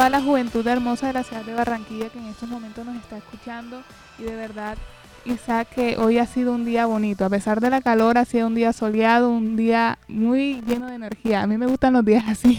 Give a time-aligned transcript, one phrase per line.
[0.00, 3.18] toda la juventud hermosa de la ciudad de Barranquilla que en estos momentos nos está
[3.18, 3.82] escuchando
[4.18, 4.78] y de verdad
[5.26, 8.46] Isaac que hoy ha sido un día bonito, a pesar de la calor ha sido
[8.46, 11.42] un día soleado, un día muy lleno de energía.
[11.42, 12.58] A mí me gustan los días así.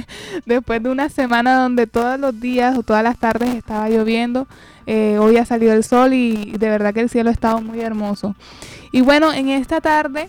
[0.46, 4.48] Después de una semana donde todos los días o todas las tardes estaba lloviendo,
[4.84, 7.78] eh, hoy ha salido el sol y de verdad que el cielo ha estado muy
[7.78, 8.34] hermoso.
[8.90, 10.28] Y bueno, en esta tarde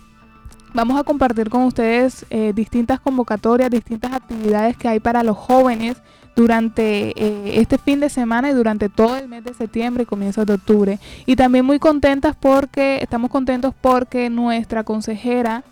[0.76, 5.98] vamos a compartir con ustedes eh, distintas convocatorias, distintas actividades que hay para los jóvenes
[6.36, 10.46] durante eh, este fin de semana y durante todo el mes de septiembre y comienzos
[10.46, 11.00] de octubre.
[11.26, 15.64] Y también muy contentas porque, estamos contentos porque nuestra consejera,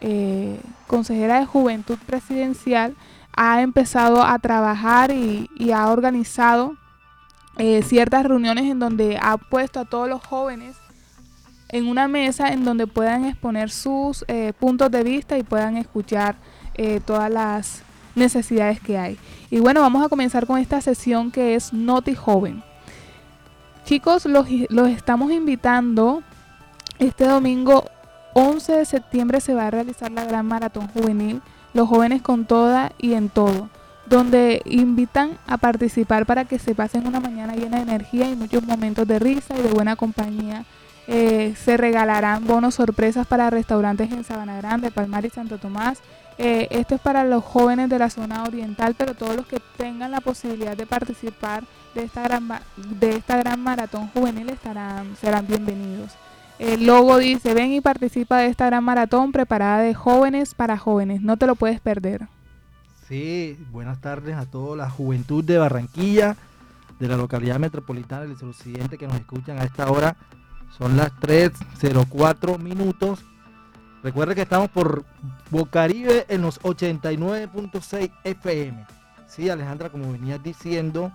[0.00, 2.94] eh, consejera de Juventud Presidencial,
[3.36, 6.76] ha empezado a trabajar y, ha organizado
[7.82, 10.76] ciertas reuniones en donde ha puesto a todos los jóvenes
[11.72, 16.36] en una mesa en donde puedan exponer sus eh, puntos de vista y puedan escuchar
[16.74, 17.82] eh, todas las
[18.14, 19.18] necesidades que hay.
[19.50, 22.62] Y bueno, vamos a comenzar con esta sesión que es Noti Joven.
[23.84, 26.22] Chicos, los, los estamos invitando.
[26.98, 27.84] Este domingo
[28.34, 32.92] 11 de septiembre se va a realizar la gran maratón juvenil, los jóvenes con toda
[32.98, 33.68] y en todo,
[34.06, 38.62] donde invitan a participar para que se pasen una mañana llena de energía y muchos
[38.62, 40.64] momentos de risa y de buena compañía
[41.12, 45.98] eh, se regalarán bonos sorpresas para restaurantes en Sabana Grande, Palmar y Santo Tomás.
[46.42, 50.10] Eh, esto es para los jóvenes de la zona oriental, pero todos los que tengan
[50.10, 52.48] la posibilidad de participar de esta gran,
[52.98, 56.12] de esta gran maratón juvenil estarán, serán bienvenidos.
[56.58, 61.20] El logo dice, ven y participa de esta gran maratón preparada de jóvenes para jóvenes.
[61.20, 62.26] No te lo puedes perder.
[63.06, 66.36] Sí, buenas tardes a toda la juventud de Barranquilla,
[66.98, 70.16] de la localidad metropolitana del suroccidente que nos escuchan a esta hora
[70.78, 73.26] son las 3.04 minutos.
[74.02, 75.04] Recuerda que estamos por
[75.50, 78.86] Bocaribe en los 89.6 FM.
[79.26, 81.12] Sí, Alejandra, como venías diciendo,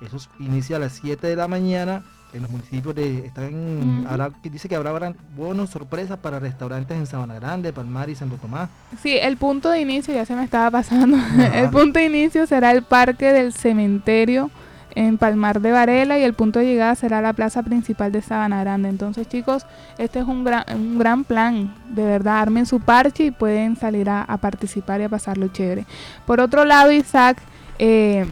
[0.00, 2.02] eso inicia a las 7 de la mañana
[2.32, 4.06] en los municipios de están
[4.44, 8.68] dice que habrá buenos sorpresas para restaurantes en Sabana Grande, Palmar y Santo Tomás.
[9.02, 11.18] Sí, el punto de inicio ya se me estaba pasando.
[11.54, 14.50] el punto de inicio será el parque del cementerio
[14.94, 18.60] en Palmar de Varela y el punto de llegada será la plaza principal de Sabana
[18.60, 18.88] Grande.
[18.88, 19.66] Entonces chicos,
[19.98, 24.08] este es un gran, un gran plan, de verdad, armen su parche y pueden salir
[24.10, 25.86] a, participar y a pasarlo chévere.
[26.26, 27.38] Por otro lado, Isaac,
[27.78, 28.26] eh,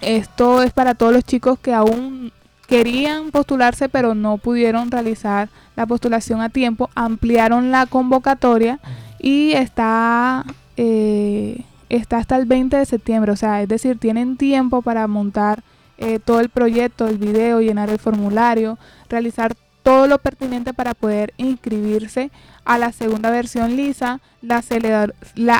[0.00, 2.32] esto es para todos los chicos que aún
[2.66, 8.78] querían postularse pero no pudieron realizar la postulación a tiempo, ampliaron la convocatoria
[9.18, 10.44] y está...
[10.76, 15.62] Eh, está hasta el 20 de septiembre, o sea, es decir, tienen tiempo para montar
[15.98, 18.78] eh, todo el proyecto, el video, llenar el formulario,
[19.08, 22.30] realizar todo lo pertinente para poder inscribirse
[22.64, 24.62] a la segunda versión lisa, la,
[25.36, 25.56] la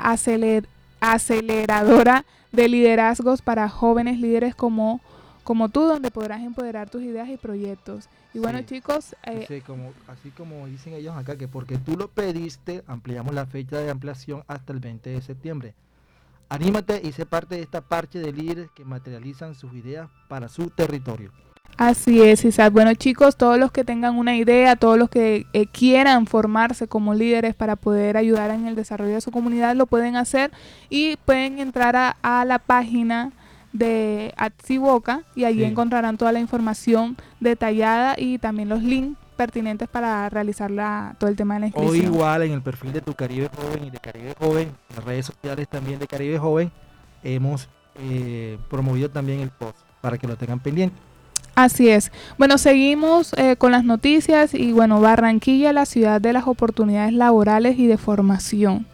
[1.00, 5.00] aceleradora de liderazgos para jóvenes líderes como,
[5.42, 8.08] como tú, donde podrás empoderar tus ideas y proyectos.
[8.32, 12.82] Y bueno chicos, eh, como, así como dicen ellos acá, que porque tú lo pediste,
[12.88, 15.74] ampliamos la fecha de ampliación hasta el 20 de septiembre.
[16.54, 20.70] Anímate y sé parte de esta parche de líderes que materializan sus ideas para su
[20.70, 21.32] territorio.
[21.76, 22.72] Así es, Isaac.
[22.72, 27.14] Bueno, chicos, todos los que tengan una idea, todos los que eh, quieran formarse como
[27.14, 30.52] líderes para poder ayudar en el desarrollo de su comunidad, lo pueden hacer
[30.88, 33.32] y pueden entrar a, la página
[33.72, 40.28] de Atsiboca y allí encontrarán toda la información detallada y también los links pertinentes para
[40.28, 42.06] realizar la, todo el tema de la inscripción.
[42.06, 45.04] O igual en el perfil de tu Caribe Joven y de Caribe Joven, en las
[45.04, 46.72] redes sociales también de Caribe Joven,
[47.22, 50.96] hemos eh, promovido también el post para que lo tengan pendiente.
[51.54, 52.10] Así es.
[52.36, 57.78] Bueno, seguimos eh, con las noticias y bueno, Barranquilla, la ciudad de las oportunidades laborales
[57.78, 58.86] y de formación.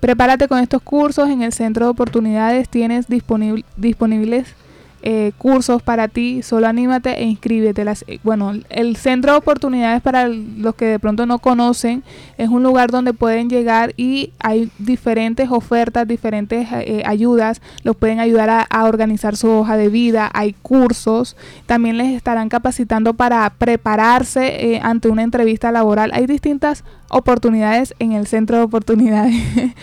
[0.00, 2.68] Prepárate con estos cursos en el Centro de Oportunidades.
[2.68, 4.54] Tienes disponibles
[5.02, 7.84] eh, cursos para ti, solo anímate e inscríbete.
[7.84, 12.02] Las, eh, bueno, el centro de oportunidades para los que de pronto no conocen
[12.36, 18.20] es un lugar donde pueden llegar y hay diferentes ofertas, diferentes eh, ayudas, los pueden
[18.20, 21.36] ayudar a, organizar su hoja de vida, hay cursos,
[21.66, 26.10] también les estarán capacitando para prepararse ante una entrevista laboral.
[26.14, 29.34] Hay distintas oportunidades en el centro de oportunidades.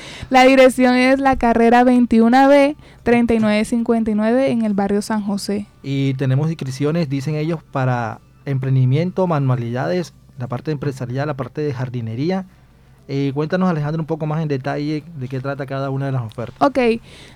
[0.29, 5.67] la dirección es la carrera 21B 3959 en el barrio San José.
[5.83, 12.45] Y tenemos inscripciones, dicen ellos, para emprendimiento, manualidades, la parte empresarial, la parte de jardinería.
[13.07, 16.23] Eh, cuéntanos Alejandro un poco más en detalle de qué trata cada una de las
[16.23, 16.59] ofertas.
[16.59, 16.79] Ok,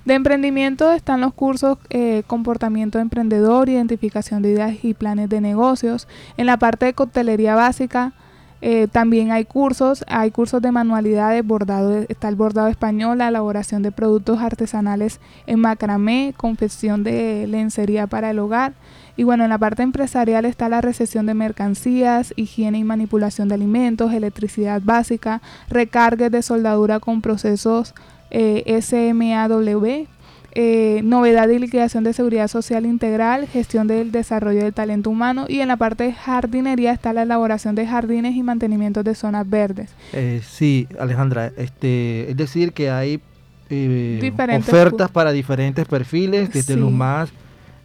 [0.06, 6.08] de emprendimiento están los cursos eh, comportamiento emprendedor, identificación de ideas y planes de negocios.
[6.38, 8.14] En la parte de coctelería básica
[8.62, 13.84] Eh, también hay cursos, hay cursos de manualidades, bordado, está el bordado español, la elaboración
[13.84, 18.74] de productos artesanales en macramé, confección de lencería para el hogar.
[19.16, 23.56] Y bueno, en la parte empresarial está la recepción de mercancías, higiene y manipulación de
[23.56, 27.94] alimentos, electricidad básica, recargues de soldadura con procesos
[28.32, 30.08] eh, SMAW,
[30.52, 35.60] eh, novedad y liquidación de seguridad social integral, gestión del desarrollo del talento humano y
[35.60, 39.92] en la parte de jardinería está la elaboración de jardines y mantenimiento de zonas verdes.
[40.12, 43.22] Eh, sí, Alejandra, este, es decir que hay
[43.70, 47.30] eh, ofertas para diferentes perfiles, desde los más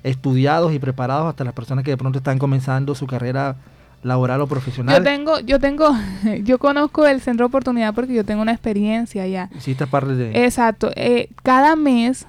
[0.03, 3.57] estudiados y preparados hasta las personas que de pronto están comenzando su carrera
[4.03, 4.97] laboral o profesional.
[4.97, 5.91] Yo tengo, yo tengo,
[6.43, 9.51] yo conozco el centro de oportunidad porque yo tengo una experiencia ya.
[9.55, 10.45] Hiciste parte de...
[10.47, 10.91] Exacto.
[11.43, 12.27] cada mes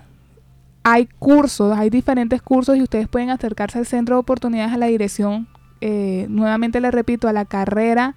[0.87, 4.85] hay cursos, hay diferentes cursos y ustedes pueden acercarse al centro de oportunidades a la
[4.85, 5.47] dirección.
[5.81, 8.15] Eh, nuevamente les repito, a la carrera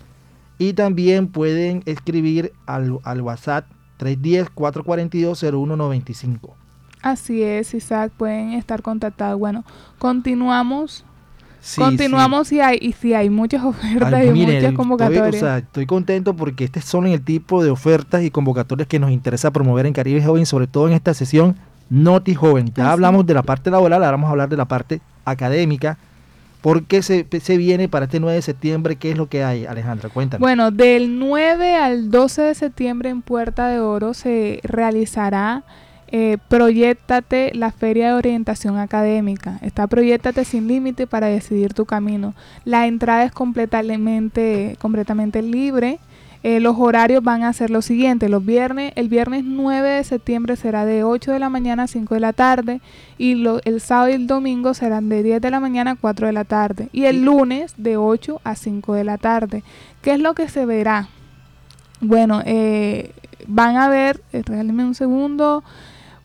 [0.60, 2.92] y también pueden escribir al,
[3.22, 3.66] WhatsApp
[3.98, 6.52] 310-442-0195.
[7.02, 9.40] Así es, Isaac, pueden estar contactados.
[9.40, 9.66] Bueno,
[9.98, 11.04] continuamos.
[11.76, 15.26] continuamos Y, hay, y si hay muchas ofertas y muchas convocatorias.
[15.26, 19.00] Estoy, o sea, estoy contento porque este son el tipo de ofertas y convocatorias que
[19.00, 21.56] nos interesa promover en Caribe Joven, sobre todo en esta sesión
[21.90, 22.72] Noti Joven.
[22.76, 25.98] Ya hablamos de la parte laboral, ahora vamos a hablar de la parte académica.
[26.62, 28.98] ¿Por qué se, se, viene para este 9 de septiembre?
[28.98, 30.10] ¿Qué es lo que hay, Alejandra?
[30.10, 30.42] Cuéntame.
[30.42, 35.64] Bueno, del 9 al 12 de septiembre en Puerta de Oro se realizará
[36.12, 39.60] eh, Proyectate la Feria de Orientación Académica.
[39.62, 42.34] Está Proyectate sin límite para decidir tu camino.
[42.66, 46.00] La entrada es completamente, completamente libre.
[46.42, 48.30] Eh, los horarios van a ser los siguientes.
[48.30, 52.14] Los viernes, el viernes 9 de septiembre será de 8 de la mañana a 5
[52.14, 52.80] de la tarde
[53.18, 56.34] y el sábado y el domingo serán de 10 de la mañana a 4 de
[56.34, 59.64] la tarde y el lunes de 8 a 5 de la tarde.
[60.02, 61.10] ¿Qué es lo que se verá?
[62.00, 63.12] Bueno, eh,
[63.48, 65.64] van a ver, eh, un segundo.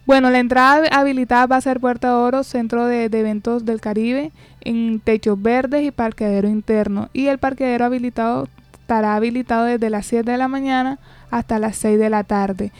[0.06, 3.80] Bueno, la entrada habilitada va a ser Puerta de Oro, Centro de, de, Eventos del
[3.80, 7.08] Caribe, en techos verdes y parqueadero interno.
[7.12, 8.46] Y el parqueadero habilitado
[8.84, 10.98] estará habilitado desde las 7 de la mañana
[11.30, 12.70] hasta las 6 de la tarde.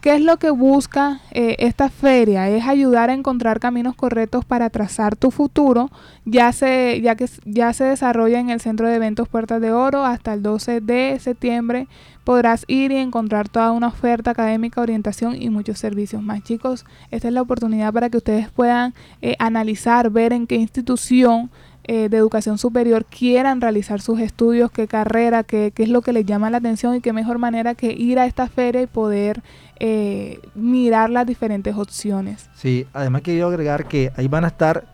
[0.00, 2.48] ¿Qué es lo que busca eh, esta feria?
[2.48, 5.90] Es ayudar a encontrar caminos correctos para trazar tu futuro,
[6.24, 10.06] ya, se, ya que ya se desarrolla en el Centro de Eventos Puertas de Oro
[10.06, 11.88] hasta el 12 de septiembre.
[12.24, 16.42] Podrás ir y encontrar toda una oferta académica, orientación y muchos servicios más.
[16.42, 21.50] Chicos, esta es la oportunidad para que ustedes puedan eh, analizar, ver en qué institución
[21.86, 26.14] eh, de educación superior quieran realizar sus estudios, qué carrera, qué, qué, es lo que
[26.14, 29.42] les llama la atención y qué mejor manera que ir a esta feria y poder
[29.80, 32.48] eh, mirar las diferentes opciones.
[32.54, 34.86] Sí, además quiero agregar que ahí van a estar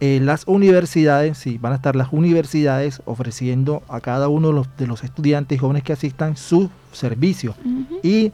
[0.00, 4.76] eh, las universidades, sí, van a estar las universidades ofreciendo a cada uno de los,
[4.78, 7.54] de los estudiantes jóvenes que asistan sus servicios
[8.02, 8.32] y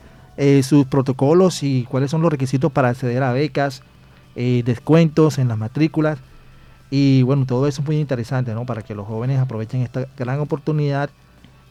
[0.63, 3.83] sus protocolos y cuáles son los requisitos para acceder a becas,
[4.35, 6.19] descuentos en las matrículas
[6.91, 8.65] y bueno, todo eso es muy interesante, ¿no?
[8.65, 11.11] Para que los jóvenes aprovechen esta gran oportunidad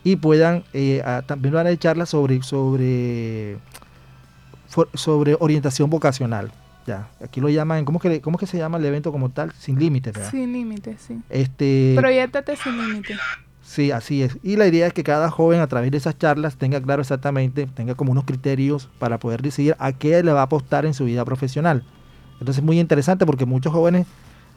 [0.04, 3.58] y puedan eh, también van a charlas sobre, sobre,
[4.94, 6.52] sobre orientación vocacional.
[6.86, 9.52] Ya, aquí lo llaman, ¿cómo que, ¿cómo que se llama el evento como tal?
[9.54, 10.30] Sin límites, ¿verdad?
[10.30, 11.20] Sin límites, sí.
[11.30, 13.18] Este, Proyectate sin límites.
[13.64, 14.38] Sí, así es.
[14.44, 17.66] Y la idea es que cada joven a través de esas charlas tenga claro exactamente,
[17.66, 21.06] tenga como unos criterios para poder decidir a qué le va a apostar en su
[21.06, 21.84] vida profesional.
[22.34, 24.06] Entonces es muy interesante porque muchos jóvenes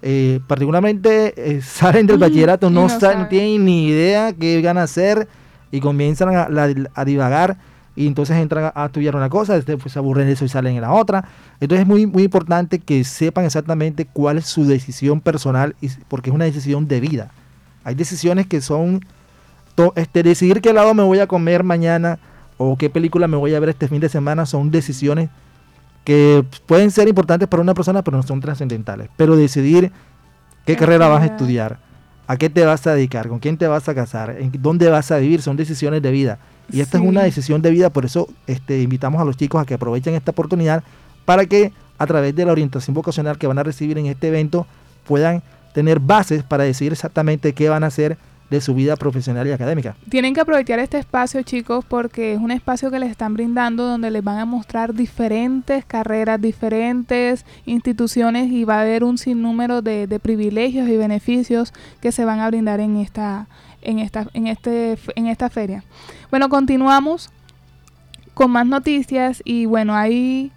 [0.02, 2.86] eh, particularmente eh, salen del bachillerato, no,
[3.28, 5.28] tienen ni idea qué van a hacer
[5.70, 7.58] y comienzan a, divagar
[7.94, 10.82] y entonces entran a, estudiar una cosa, después se aburren de eso y salen en
[10.82, 11.28] la otra.
[11.60, 16.30] Entonces es muy, muy importante que sepan exactamente cuál es su decisión personal y, porque
[16.30, 17.32] es una decisión de vida.
[17.84, 19.00] Hay decisiones que son
[19.94, 22.18] este, decidir qué lado me voy a comer mañana
[22.56, 25.30] o qué película me voy a ver este fin de semana son decisiones
[26.08, 29.10] que pueden ser importantes para una persona, pero no son trascendentales.
[29.18, 29.92] Pero decidir
[30.64, 31.80] qué carrera vas a estudiar,
[32.26, 35.10] a qué te vas a dedicar, con quién te vas a casar, en dónde vas
[35.10, 36.38] a vivir, son decisiones de vida.
[36.72, 39.66] Y esta es una decisión de vida, por eso este, invitamos a los chicos a
[39.66, 40.82] que aprovechen esta oportunidad
[41.26, 44.66] para que a través de la orientación vocacional que van a recibir en este evento
[45.06, 45.42] puedan
[45.74, 48.16] tener bases para decidir exactamente qué van a hacer
[48.50, 49.96] de su vida profesional y académica.
[50.08, 54.10] Tienen que aprovechar este espacio, chicos, porque es un espacio que les están brindando donde
[54.10, 60.06] les van a mostrar diferentes carreras, diferentes instituciones y va a haber un sinnúmero de,
[60.06, 63.48] de privilegios y beneficios que se van a brindar en esta,
[63.82, 65.84] en esta, en este, en esta feria.
[66.30, 67.30] Bueno, continuamos
[68.34, 70.52] con más noticias y bueno, ahí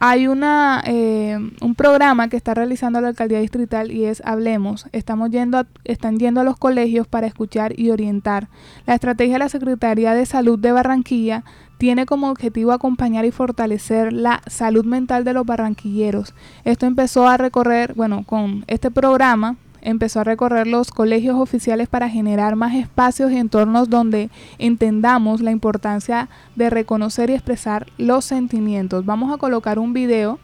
[0.00, 4.86] hay una, eh, un programa que está realizando la alcaldía distrital y es Hablemos.
[4.92, 8.48] Estamos yendo están yendo a los colegios para escuchar y orientar.
[8.86, 11.44] La estrategia de la Secretaría de Salud de Barranquilla
[11.78, 16.34] tiene como objetivo acompañar y fortalecer la salud mental de los barranquilleros.
[16.64, 22.08] Esto empezó a recorrer, bueno, con este programa empezó a recorrer los colegios oficiales para
[22.08, 29.04] generar más espacios y entornos donde entendamos la importancia de reconocer y expresar los sentimientos.
[29.06, 30.40] Vamos a colocar un video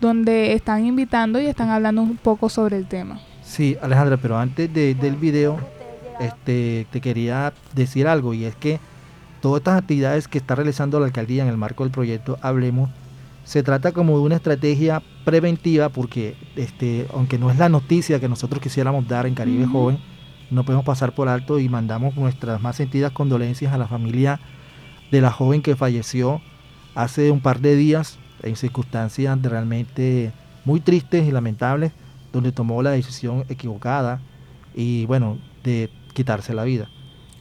[0.00, 3.20] donde están invitando y están hablando un poco sobre el tema.
[3.42, 5.58] Sí, Alejandra, pero antes del video,
[6.18, 8.80] este, te quería decir algo y es que
[9.40, 12.90] todas estas actividades que está realizando la alcaldía en el marco del proyecto Hablemos
[13.50, 18.28] se trata como de una estrategia preventiva porque este, aunque no es la noticia que
[18.28, 19.98] nosotros quisiéramos dar en Caribe Joven,
[20.52, 24.38] no podemos pasar por alto y mandamos nuestras más sentidas condolencias a la familia
[25.10, 26.40] de la joven que falleció
[26.94, 30.30] hace un par de días en circunstancias realmente
[30.64, 31.90] muy tristes y lamentables,
[32.32, 34.22] donde tomó la decisión equivocada
[34.76, 36.88] y bueno, de quitarse la vida.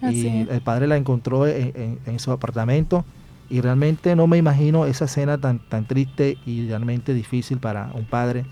[0.01, 3.05] y el padre la encontró en su apartamento
[3.49, 8.05] y realmente no me imagino esa escena tan, tan triste y realmente difícil para un
[8.05, 8.45] padre,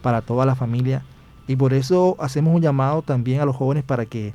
[0.00, 1.02] para toda la familia.
[1.48, 4.32] Y por eso hacemos un llamado también a los jóvenes para que,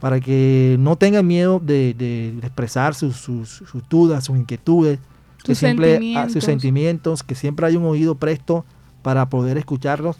[0.00, 4.98] para que no tengan miedo de, expresar sus, sus, dudas, sus inquietudes,
[5.44, 6.32] sus, sentimientos.
[6.32, 8.64] sus sentimientos, que siempre hay un oído presto
[9.02, 10.16] para poder escucharlos.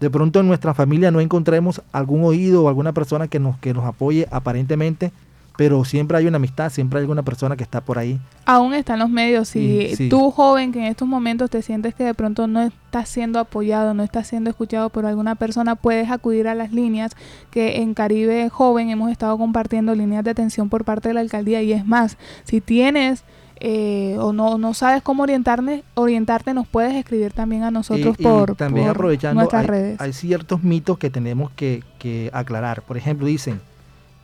[0.00, 3.74] De pronto en nuestra familia no encontremos algún oído o alguna persona que nos, que
[3.74, 5.10] nos apoye aparentemente,
[5.56, 8.20] pero siempre hay una amistad, siempre hay alguna persona que está por ahí.
[8.44, 9.48] Aún están los medios.
[9.48, 13.38] Si tú, joven, que en estos momentos te sientes que de pronto no estás siendo
[13.38, 17.16] apoyado, no estás siendo escuchado por alguna persona, puedes acudir a las líneas
[17.50, 21.62] que en Caribe Joven hemos estado compartiendo líneas de atención por parte de la alcaldía.
[21.62, 23.24] Y es más, si tienes
[23.58, 28.54] eh, o no, no sabes cómo orientarte, orientarte, nos puedes escribir también a nosotros por,
[28.56, 30.00] también aprovechando, nuestras redes.
[30.00, 32.82] Hay ciertos mitos que tenemos que, que aclarar.
[32.82, 33.60] Por ejemplo, dicen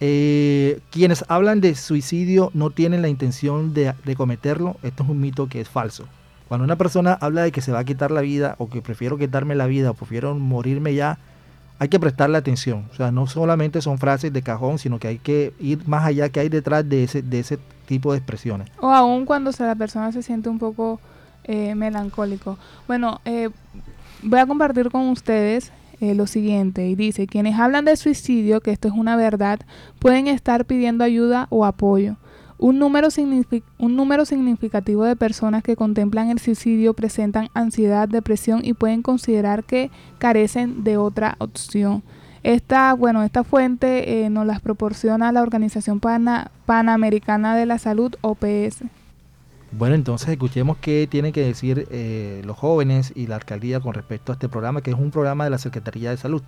[0.04, 4.74] eh, quienes hablan de suicidio no tienen la intención de, cometerlo.
[4.82, 6.06] Esto es un mito que es falso.
[6.48, 9.16] Cuando una persona habla de que se va a quitar la vida o que prefiero
[9.16, 11.18] quitarme la vida o prefiero morirme ya,
[11.78, 12.86] hay que prestarle atención.
[12.90, 16.30] O sea, no solamente son frases de cajón, sino que hay que ir más allá
[16.30, 18.68] que hay detrás de ese, de ese tipo de expresiones.
[18.80, 20.98] O aún cuando la persona se siente un poco
[21.44, 22.58] eh, melancólico.
[22.88, 23.50] Bueno, eh,
[24.20, 25.70] voy a compartir con ustedes
[26.02, 29.60] eh, lo siguiente y dice, quienes hablan de suicidio, que esto es una verdad,
[30.00, 32.16] pueden estar pidiendo ayuda o apoyo.
[32.58, 33.06] Un número,
[33.78, 39.62] un número significativo de personas que contemplan el suicidio presentan ansiedad, depresión y pueden considerar
[39.62, 42.02] que carecen de otra opción.
[42.42, 48.82] Esta, bueno, esta fuente eh, nos las proporciona la Organización Panamericana de la Salud, OPS.
[49.72, 54.30] Bueno, entonces escuchemos qué tienen que decir eh, los jóvenes y la alcaldía con respecto
[54.30, 56.42] a este programa, que es un programa de la Secretaría de Salud.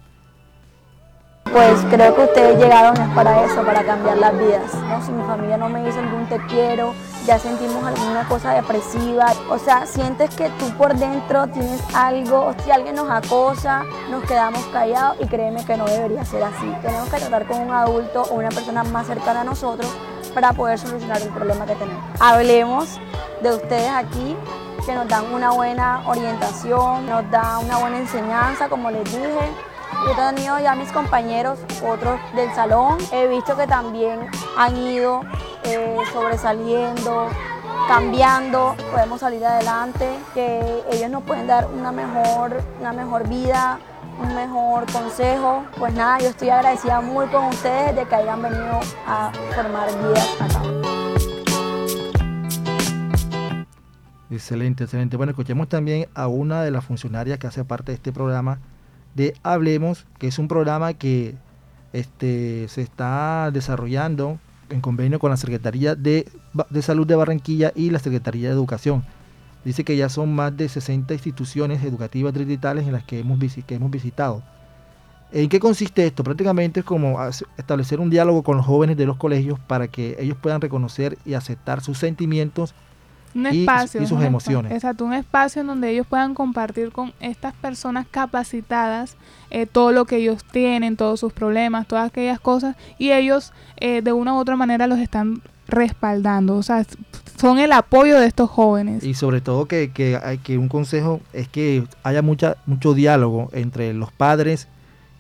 [1.51, 4.73] Pues creo que ustedes llegaron es para eso, para cambiar las vidas.
[5.07, 6.95] Si mi familia no me dice algún te quiero,
[7.27, 9.33] ya sentimos alguna cosa depresiva.
[9.49, 14.63] O sea, sientes que tú por dentro tienes algo, si alguien nos acosa, nos quedamos
[14.67, 16.67] callados y créeme que no debería ser así.
[16.83, 19.91] Tenemos que tratar con un adulto o una persona más cercana a nosotros
[20.35, 22.03] para poder solucionar el problema que tenemos.
[22.21, 23.01] Hablemos
[23.43, 24.37] de ustedes aquí
[24.85, 29.51] que nos dan una buena orientación, nos dan una buena enseñanza, como les dije.
[30.05, 35.23] Yo he tenido ya mis compañeros, otros del salón, he visto que también han ido
[35.63, 37.29] eh, sobresaliendo,
[37.89, 43.79] cambiando, podemos salir adelante, que ellos nos pueden dar una mejor, una mejor vida,
[44.19, 45.65] un mejor consejo.
[45.79, 50.37] Pues nada, yo estoy agradecida muy con ustedes de que hayan venido a formar vidas
[50.41, 50.63] acá.
[54.31, 55.17] Excelente, excelente.
[55.17, 58.59] Bueno, escuchemos también a una de las funcionarias que hace parte de este programa
[59.15, 61.37] de Hablemos, que es un programa que
[61.93, 64.39] este, se está desarrollando
[64.71, 66.29] en convenio con la Secretaría de,
[66.71, 69.05] de Salud de Barranquilla y la Secretaría de Educación.
[69.65, 73.75] Dice que ya son más de 60 instituciones educativas digitales en las que hemos, que
[73.75, 74.43] hemos visitado.
[75.33, 76.23] ¿En qué consiste esto?
[76.23, 77.19] Prácticamente es como
[77.57, 81.35] establecer un diálogo con los jóvenes de los colegios para que ellos puedan reconocer y
[81.35, 82.75] aceptar sus sentimientos
[83.35, 84.71] un espacio, y, sus emociones.
[84.71, 89.17] exacto, un espacio en donde ellos puedan compartir con estas personas capacitadas
[89.51, 94.03] eh, todo lo que ellos tienen, todos sus problemas, todas aquellas cosas, y ellos eh,
[94.03, 96.85] de una u otra manera los están respaldando, o sea,
[97.41, 99.03] son el apoyo de estos jóvenes.
[99.05, 103.93] Y sobre todo que, que, que un consejo es que haya mucha, mucho diálogo entre
[103.93, 104.69] los padres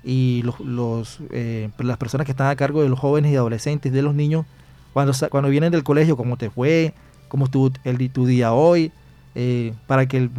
[0.04, 3.92] y los, los eh, las personas que están a cargo de los jóvenes y adolescentes,
[3.92, 4.44] de los niños,
[4.92, 6.94] cuando, cuando vienen del colegio, cómo te fue,
[7.28, 8.92] cómo estuvo el, tu día hoy,
[9.34, 10.30] eh, para que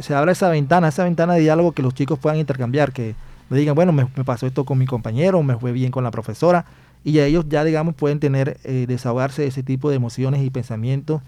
[0.00, 3.14] se abra esa ventana, esa ventana de diálogo que los chicos puedan intercambiar, que
[3.48, 6.64] me digan, bueno, me, pasó esto con mi compañero, me fue bien con la profesora,
[7.06, 11.22] y ellos ya, digamos, pueden tener, eh, desahogarse de ese tipo de emociones y pensamientos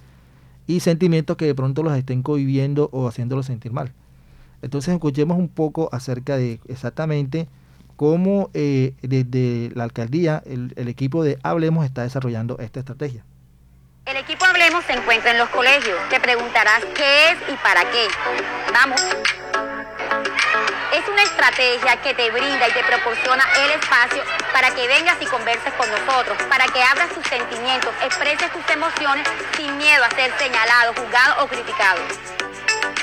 [0.67, 3.93] y sentimientos que de pronto los estén conviviendo o haciéndolos sentir mal.
[4.61, 7.47] Entonces escuchemos un poco acerca de exactamente
[7.95, 13.23] cómo eh, desde la alcaldía el equipo de Hablemos está desarrollando esta estrategia.
[14.05, 15.97] El equipo Hablemos se encuentra en los colegios.
[16.11, 18.09] Te preguntarás qué es y para qué.
[18.75, 19.01] Vamos.
[20.93, 24.23] Es una estrategia que te brinda y te proporciona el espacio
[24.55, 29.29] para que vengas y converses con nosotros, para que abras tus sentimientos, expreses tus emociones
[29.57, 32.01] sin miedo a ser señalado, juzgado o criticado.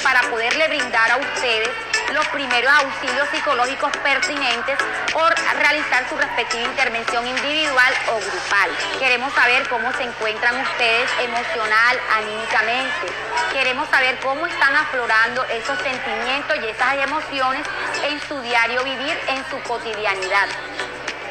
[0.02, 1.70] Para poderle brindar a ustedes
[2.14, 4.78] los primeros auxilios psicológicos pertinentes
[5.14, 5.28] o
[5.60, 8.70] realizar su respectiva intervención individual o grupal.
[9.00, 13.08] Queremos saber cómo se encuentran ustedes emocional, anímicamente.
[13.54, 17.66] Queremos saber cómo están aflorando esos sentimientos y esas emociones
[18.04, 20.48] en su diario vivir, en su cotidianidad.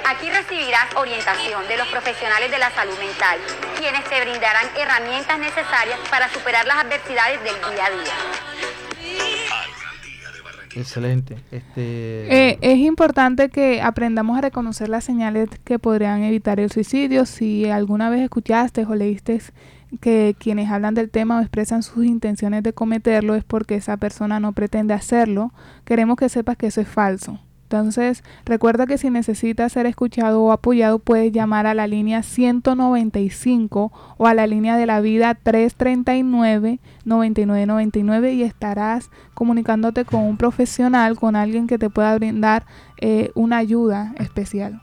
[0.06, 3.38] Aquí recibirás orientación de los profesionales de la salud mental,
[3.78, 8.53] quienes te brindarán herramientas necesarias para superar las adversidades del día a día.
[10.76, 11.36] Excelente.
[11.50, 12.50] Este...
[12.50, 17.26] Eh, es importante que aprendamos a reconocer las señales que podrían evitar el suicidio.
[17.26, 19.40] Si alguna vez escuchaste o leíste
[20.00, 24.40] que quienes hablan del tema o expresan sus intenciones de cometerlo es porque esa persona
[24.40, 25.52] no pretende hacerlo,
[25.84, 27.40] queremos que sepas que eso es falso.
[27.74, 33.90] Entonces, recuerda que si necesitas ser escuchado o apoyado, puedes llamar a la línea 195
[34.16, 41.34] o a la línea de la vida 339-9999 y estarás comunicándote con un profesional, con
[41.34, 42.64] alguien que te pueda brindar
[43.00, 44.80] eh, una ayuda especial.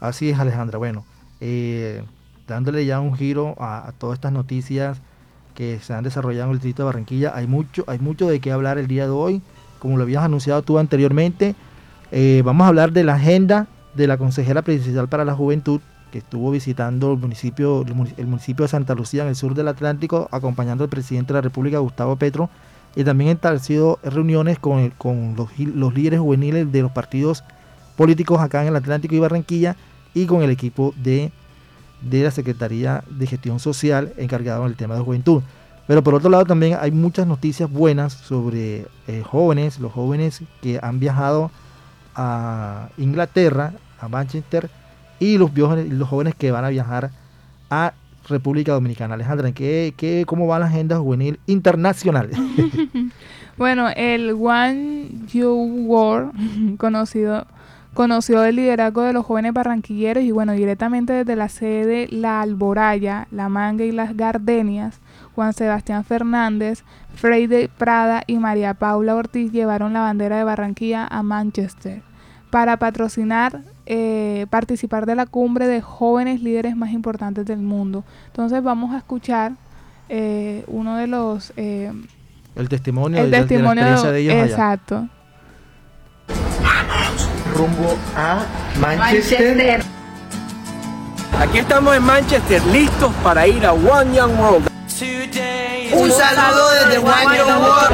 [0.00, 0.78] Así es, Alejandra.
[0.78, 1.04] Bueno,
[1.42, 2.02] eh,
[2.48, 5.02] dándole ya un giro a, a, todas estas noticias
[5.54, 8.52] que se han desarrollado en el distrito de Barranquilla, hay mucho, hay mucho de qué
[8.52, 9.42] hablar el día de hoy.
[9.80, 11.54] Como lo habías anunciado tú anteriormente,
[12.16, 15.80] eh, vamos a hablar de la agenda de la consejera presidencial para la juventud
[16.12, 17.84] que estuvo visitando el municipio,
[18.16, 21.40] el municipio de Santa Lucía en el sur del Atlántico, acompañando al presidente de la
[21.40, 22.50] República, Gustavo Petro,
[22.94, 25.58] y también sido reuniones con, con los,
[25.92, 27.42] líderes juveniles de los partidos
[27.96, 29.74] políticos acá en el Atlántico y Barranquilla
[30.14, 31.32] y con el equipo de,
[32.00, 35.42] de la Secretaría de Gestión Social encargado en el tema de juventud.
[35.88, 40.78] Pero por otro lado también hay muchas noticias buenas sobre eh, jóvenes, los jóvenes que
[40.80, 41.50] han viajado
[42.14, 44.70] a Inglaterra, a Manchester,
[45.18, 47.10] y los, los jóvenes que van a viajar
[47.70, 47.94] a
[48.28, 49.14] República Dominicana.
[49.14, 52.30] Alejandra, ¿qué, qué, ¿cómo va la agenda juvenil internacional?
[53.58, 55.52] bueno, el One You
[55.86, 56.32] War,
[56.78, 57.46] conocido,
[57.92, 63.28] conoció el liderazgo de los jóvenes barranquilleros y bueno, directamente desde la sede La Alboraya,
[63.30, 65.00] La Manga y Las Gardenias,
[65.34, 71.22] Juan Sebastián Fernández, Freide Prada y María Paula Ortiz llevaron la bandera de Barranquilla a
[71.22, 72.02] Manchester
[72.50, 78.04] para patrocinar, eh, participar de la cumbre de jóvenes líderes más importantes del mundo.
[78.26, 79.52] Entonces vamos a escuchar
[80.08, 81.52] eh, uno de los...
[81.56, 81.92] Eh,
[82.54, 84.50] el testimonio, el de, testimonio de, ellos.
[84.50, 85.08] Exacto.
[86.62, 88.44] Vamos rumbo a
[88.80, 89.82] Manchester.
[91.40, 94.68] Aquí estamos en Manchester, listos para ir a One Young World.
[94.96, 97.90] Un saludo desde One Young World.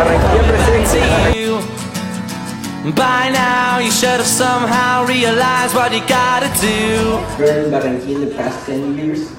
[2.94, 7.18] By now you should have somehow realized what you gotta do.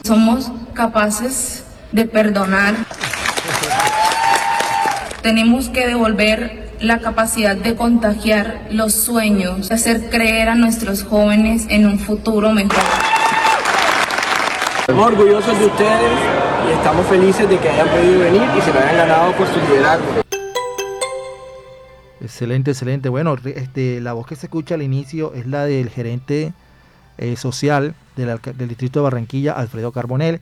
[0.03, 2.73] Somos capaces de perdonar.
[5.21, 11.67] Tenemos que devolver la capacidad de contagiar los sueños, de hacer creer a nuestros jóvenes
[11.69, 12.79] en un futuro mejor.
[14.79, 18.79] Estamos orgullosos de ustedes y estamos felices de que hayan podido venir y se lo
[18.79, 20.21] hayan ganado por su liderazgo.
[22.21, 23.09] Excelente, excelente.
[23.09, 26.53] Bueno, este, la voz que se escucha al inicio es la del gerente
[27.17, 30.41] eh, social del, distrito de Barranquilla, Alfredo Carbonell,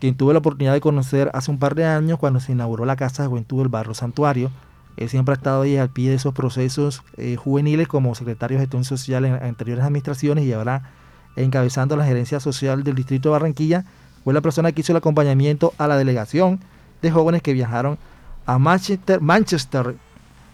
[0.00, 2.96] quien tuve la oportunidad de conocer hace un par de años cuando se inauguró la
[2.96, 4.50] Casa de Juventud del Barrio Santuario.
[4.96, 8.62] Él siempre ha estado ahí al pie de esos procesos eh, juveniles como secretario de
[8.62, 10.90] gestión social en anteriores administraciones y ahora
[11.36, 13.84] encabezando la gerencia social del distrito de Barranquilla.
[14.24, 16.60] Fue la persona que hizo el acompañamiento a la delegación
[17.02, 17.98] de jóvenes que viajaron
[18.46, 19.94] a Manchester, Manchester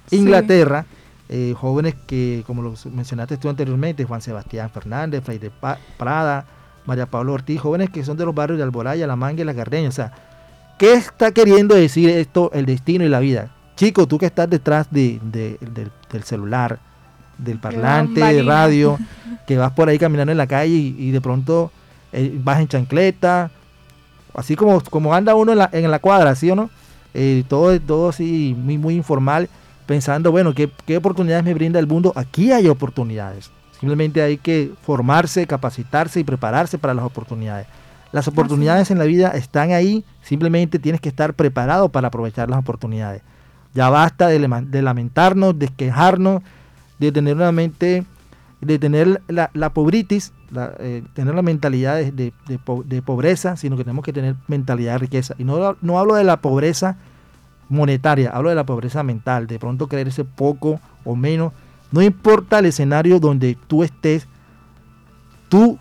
[0.09, 0.17] Sí.
[0.17, 0.85] Inglaterra.
[1.31, 5.23] eh, jóvenes que, como lo mencionaste tú anteriormente, Juan Sebastián Fernández,
[5.59, 6.45] Pa- Prada,
[6.85, 9.55] María Pablo Ortiz, jóvenes que son de los barrios de Alboraya, La Manga y La
[9.55, 9.89] Gardeña.
[9.89, 10.13] O sea,
[10.79, 13.51] ¿qué está queriendo decir esto, el destino y la vida?
[13.75, 16.79] Chico, tú que estás detrás de, de- del, del celular,
[17.39, 18.99] del parlante, de radio,
[19.47, 21.73] que vas por ahí caminando en la calle y, y de pronto
[22.15, 23.51] eh, vas en chancleta,
[24.35, 26.71] así como, como anda uno en la, en la cuadra, ¿sí o no?
[27.13, 29.49] Eh, todo, todo así muy, muy informal,
[29.87, 32.13] pensando, bueno, ¿qué, ¿qué oportunidades me brinda el mundo?
[32.17, 33.51] Aquí hay oportunidades.
[33.79, 37.67] Simplemente hay que formarse, capacitarse y prepararse para las oportunidades.
[38.13, 42.61] Las oportunidades en la vida están ahí, simplemente tienes que estar preparado para aprovechar las
[42.61, 43.23] oportunidades.
[43.75, 46.43] Ya basta de, de lamentarnos, de quejarnos,
[47.01, 48.05] de tener una mente,
[48.65, 50.33] de tener la, la pobritis,
[50.79, 54.37] eh, tener la mentalidad de, de- de po- de pobreza, sino que tenemos que tener
[54.49, 55.35] mentalidad de riqueza.
[55.39, 56.97] Y no, no hablo de la pobreza
[57.69, 61.53] monetaria, hablo de la pobreza mental, de pronto creerse poco o menos.
[61.93, 64.27] No importa el escenario donde tú estés,
[65.49, 65.79] tú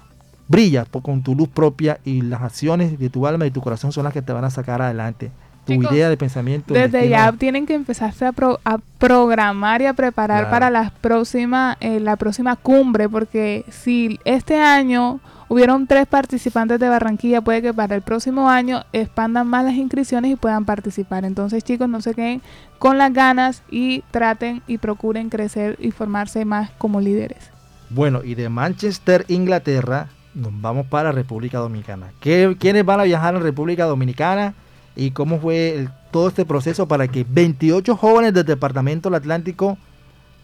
[0.48, 4.04] brillas con tu luz propia y las acciones de tu alma y tu corazón son
[4.04, 5.32] las que te van a sacar adelante.
[5.66, 6.74] Tu Chicos, idea de pensamiento.
[6.74, 10.52] Desde ya tienen que empezarse a, pro- a programar y a preparar Claro.
[10.52, 16.90] para las próxima, eh, la próxima cumbre, porque si este año hubieron tres participantes de
[16.90, 21.24] Barranquilla, puede que para el próximo año expandan más las inscripciones y puedan participar.
[21.26, 22.42] Entonces, chicos, no se queden
[22.80, 27.52] con las ganas y traten y procuren crecer y formarse más como líderes.
[27.90, 32.08] Bueno, y de Manchester, Inglaterra, nos vamos para República Dominicana.
[32.20, 34.56] ¿Qué- ¿Quiénes van a viajar a República Dominicana?
[34.96, 39.78] ¿Y cómo fue todo este proceso para que 28 jóvenes del Departamento del Atlántico,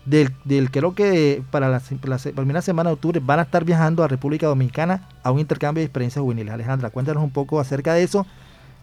[0.06, 1.82] del, del creo que para la,
[2.36, 5.86] primera semana de octubre, van a estar viajando a República Dominicana a un intercambio de
[5.86, 6.54] experiencias juveniles?
[6.54, 8.26] Alejandra, cuéntanos un poco acerca de eso.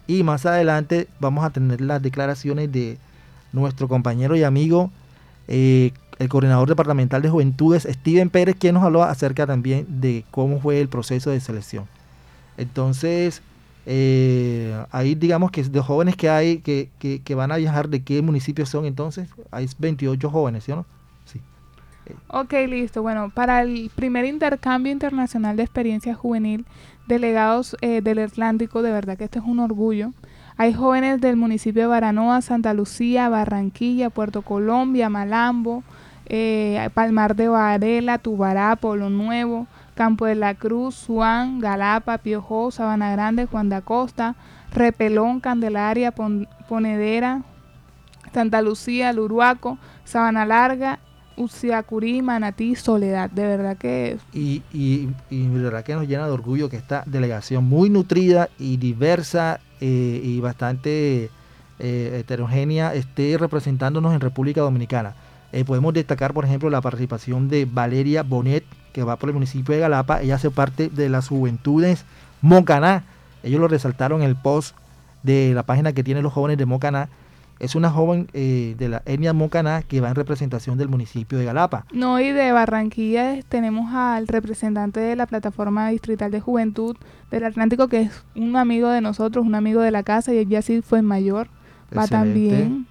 [0.07, 2.97] Y más adelante vamos a tener las declaraciones de
[3.51, 4.89] nuestro compañero y amigo
[5.47, 10.59] eh, el coordinador departamental de juventudes, Steven Pérez, quien nos habló acerca también de cómo
[10.59, 11.85] fue el proceso de selección.
[12.57, 13.41] Entonces,
[13.89, 18.03] eh, ahí digamos que de jóvenes que hay que, que- que van a viajar, ¿de
[18.03, 19.29] qué municipios son entonces?
[19.51, 20.85] Hay 28 jóvenes, ¿sí o no?
[21.25, 21.39] Sí.
[22.29, 23.01] Ok, listo.
[23.01, 26.65] Bueno, para el primer intercambio internacional de experiencia juvenil,
[27.07, 30.11] delegados eh, del Atlántico, de verdad que este es un orgullo.
[30.57, 35.83] Hay jóvenes del municipio de Baranoa, Santa Lucía, Barranquilla, Puerto Colombia, Malambo,
[36.25, 39.67] eh, Palmar de Varela, Tubará, Polo Nuevo,
[39.97, 44.35] Campo de la Cruz, Suán, Galapa, Piojó, Sabana Grande, Juan de Acosta,
[44.73, 47.41] Repelón, Candelaria, Pon- Ponedera,
[48.33, 50.99] Santa Lucía, Luruaco, Sabana Larga,
[51.35, 53.29] Uciacurí, Manatí, Soledad.
[53.31, 57.03] De verdad que Y, y, y de verdad que nos llena de orgullo que esta
[57.05, 61.29] delegación muy nutrida y diversa eh, y bastante
[61.79, 65.13] eh, heterogénea esté representándonos en República Dominicana.
[65.53, 69.73] Eh, podemos destacar, por ejemplo, la participación de Valeria Bonet, que va por el municipio
[69.75, 70.21] de Galapa.
[70.21, 72.05] Ella hace parte de las juventudes
[72.41, 73.03] Mocaná.
[73.43, 74.75] Ellos lo resaltaron en el post
[75.23, 77.09] de la página que tienen los jóvenes de Mocaná.
[77.59, 81.45] Es una joven eh, de la etnia Mocaná que va en representación del municipio de
[81.45, 81.85] Galapa.
[81.91, 86.95] no, y de Barranquilla tenemos al representante de la plataforma distrital de juventud
[87.31, 90.61] del Atlántico, que es un amigo de nosotros, un amigo de la casa, y ella
[90.61, 91.47] sí fue mayor.
[91.97, 92.09] Va Excelente.
[92.49, 92.87] también.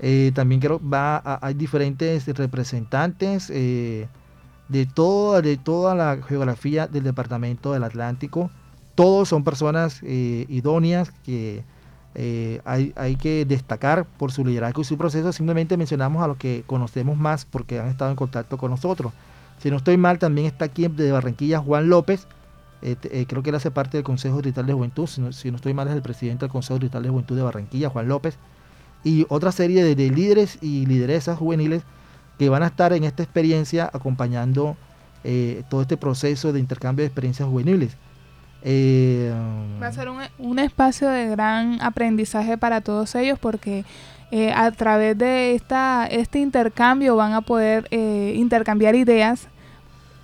[0.00, 4.08] Eh, también creo va a- hay diferentes representantes eh,
[4.72, 8.50] de toda de toda la geografía del departamento del Atlántico.
[8.94, 11.64] Todos son personas eh, idóneas que
[12.14, 15.32] eh, hay, hay que destacar por su liderazgo y su proceso.
[15.32, 19.12] Simplemente mencionamos a los que conocemos más porque han estado en contacto con nosotros.
[19.58, 22.26] Si no estoy mal, también está aquí de Barranquilla Juan López.
[22.82, 25.06] eh, creo que él hace parte del Consejo Distrital de Juventud.
[25.06, 27.42] Si no, si no estoy mal, es el presidente del Consejo Distrital de Juventud de
[27.42, 28.38] Barranquilla, Juan López
[29.04, 31.82] y otra serie de, de líderes y lideresas juveniles
[32.38, 34.76] que van a estar en esta experiencia acompañando
[35.24, 37.96] eh, todo este proceso de intercambio de experiencias juveniles.
[38.62, 39.32] Eh,
[39.82, 43.84] Va a ser un, un espacio de gran aprendizaje para todos ellos porque
[44.30, 49.48] eh, a través de esta, este intercambio van a poder intercambiar ideas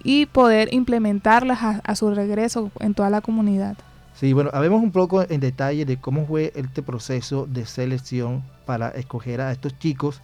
[0.03, 3.77] y poder implementarlas a, a su regreso en toda la comunidad.
[4.15, 8.89] Sí, bueno, hablemos un poco en detalle de cómo fue este proceso de selección para
[8.89, 10.21] escoger a estos chicos.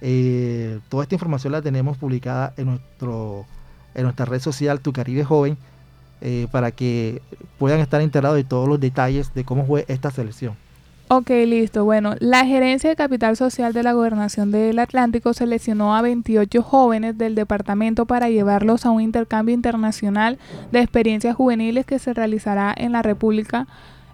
[0.00, 3.44] Eh, toda esta información la tenemos publicada en, nuestro,
[3.94, 5.56] en nuestra red social Tu Caribe Joven.
[6.22, 7.22] eh, para que
[7.58, 10.54] puedan estar enterados de todos los detalles de cómo fue esta selección.
[11.08, 11.84] Ok, listo.
[11.84, 17.18] Bueno, la Gerencia de Capital Social de la Gobernación del Atlántico seleccionó a 28 jóvenes
[17.18, 20.38] del departamento para llevarlos a un intercambio internacional
[20.70, 23.66] de experiencias juveniles que se realizará en la República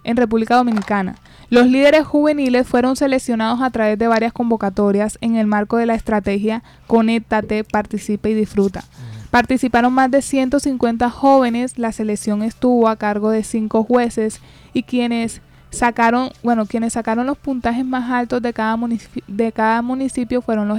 [0.07, 1.17] en República Dominicana.
[1.51, 5.95] Los líderes juveniles fueron seleccionados a través de varias convocatorias en el marco de la
[5.95, 8.85] estrategia Conéctate, Participa y Disfruta.
[9.31, 14.41] Participaron más de 150 jóvenes, la selección estuvo a cargo de cinco jueces
[14.73, 15.43] y quienes
[15.77, 20.69] sacaron, bueno, quienes sacaron los puntajes más altos de cada, municipio, de cada municipio fueron
[20.69, 20.79] los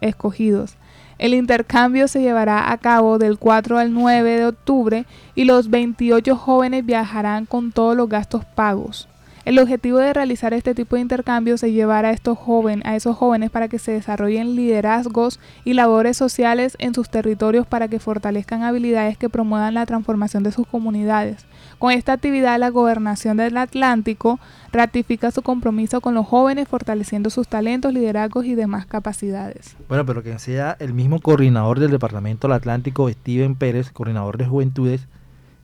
[0.00, 0.76] escogidos.
[1.18, 6.34] El intercambio se llevará a cabo del 4 al 9 de octubre y los 28
[6.36, 9.08] jóvenes viajarán con todos los gastos pagos.
[9.44, 12.38] El objetivo de realizar este tipo de intercambios es llevar a, estos
[12.84, 17.88] a esos jóvenes para que se desarrollen liderazgos y labores sociales en sus territorios para
[17.88, 21.44] que fortalezcan habilidades que promuevan la transformación de sus comunidades.
[21.82, 24.38] Con esta actividad, la Gobernación del Atlántico
[24.70, 29.74] ratifica su compromiso con los jóvenes, fortaleciendo sus talentos, liderazgos y demás capacidades.
[29.88, 34.46] Bueno, pero que sea el mismo coordinador del Departamento del Atlántico, Steven Pérez, coordinador de
[34.46, 35.08] Juventudes,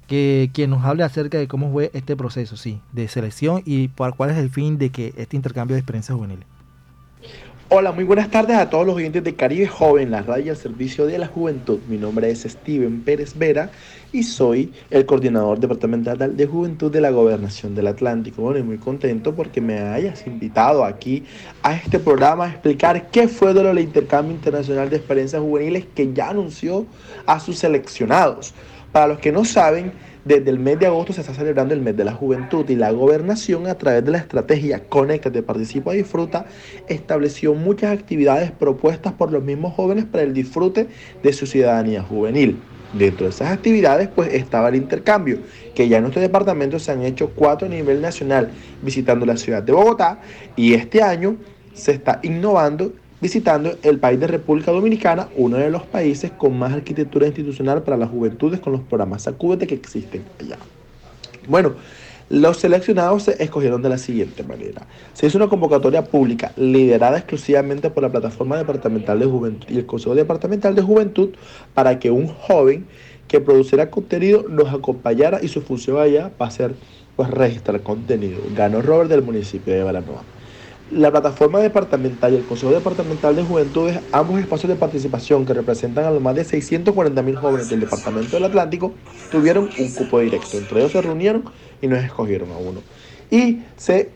[0.09, 4.31] que quien nos hable acerca de cómo fue este proceso, sí, de selección y cuál
[4.31, 6.58] es el fin de que este intercambio de experiencias juveniles.
[7.70, 11.04] Hola, muy buenas tardes a todos los oyentes de Caribe Joven, la radio al servicio
[11.04, 11.78] de la juventud.
[11.87, 13.70] Mi nombre es Steven Pérez Vera
[14.11, 18.40] y soy el coordinador departamental de juventud de la Gobernación del Atlántico.
[18.40, 21.24] Bueno, y muy contento porque me hayas invitado aquí
[21.62, 25.85] a este programa a explicar qué fue de lo del intercambio internacional de experiencias juveniles
[25.94, 26.87] que ya anunció
[27.26, 28.54] a sus seleccionados.
[28.92, 29.92] Para los que no saben,
[30.24, 32.90] desde el mes de agosto se está celebrando el mes de la juventud y la
[32.90, 36.46] gobernación a través de la estrategia Conéctate, Participa Disfruta
[36.88, 40.88] estableció muchas actividades propuestas por los mismos jóvenes para el disfrute
[41.22, 42.59] de su ciudadanía juvenil.
[42.92, 45.40] Dentro de esas actividades pues estaba el intercambio,
[45.74, 48.50] que ya en nuestro departamento se han hecho cuatro a nivel nacional
[48.83, 50.20] visitando la ciudad de Bogotá
[50.57, 51.37] y este año
[51.74, 56.72] se está innovando visitando el país de República Dominicana, uno de los países con más
[56.72, 60.57] arquitectura institucional para las juventudes con los programas Sacúdete que existen allá.
[61.48, 61.74] Bueno,
[62.31, 64.87] los seleccionados se escogieron de la siguiente manera.
[65.14, 69.87] Se hizo una convocatoria pública liderada exclusivamente por la Plataforma Departamental de Juventud y el
[69.87, 71.31] Consejo Departamental de Juventud
[71.72, 72.87] para que un joven
[73.28, 76.74] que produciera contenido nos acompañara y su función allá va a ser
[77.16, 78.40] pues registrar contenido.
[78.54, 80.22] Ganó Robert del municipio de Baranoa.
[80.90, 86.07] La plataforma departamental y el Consejo Departamental de Juventudes, ambos espacios de participación que representan
[86.07, 88.94] a los más de 640 mil jóvenes del Departamento del Atlántico,
[89.31, 90.57] tuvieron un cupo directo.
[90.57, 91.44] Entre ellos se reunieron
[91.83, 92.81] y nos escogieron a uno.
[93.31, 94.12] Y se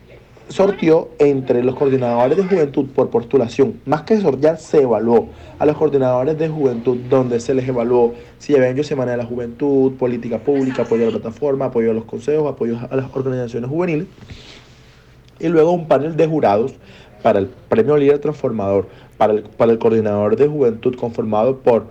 [0.49, 3.79] sortió entre los coordinadores de juventud por postulación.
[3.85, 8.55] Más que sortear, se evaluó a los coordinadores de juventud, donde se les evaluó si
[8.55, 12.05] habían hecho Semana de la Juventud, política pública, apoyo a la plataforma, apoyo a los
[12.05, 14.07] consejos, apoyo a las organizaciones juveniles
[15.39, 16.73] y luego un panel de jurados
[17.21, 21.85] para el Premio Líder Transformador, para el, para el coordinador de juventud conformado por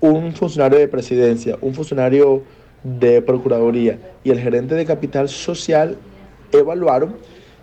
[0.00, 2.42] un funcionario de presidencia, un funcionario
[2.82, 5.98] de procuraduría y el gerente de capital social
[6.52, 7.16] evaluaron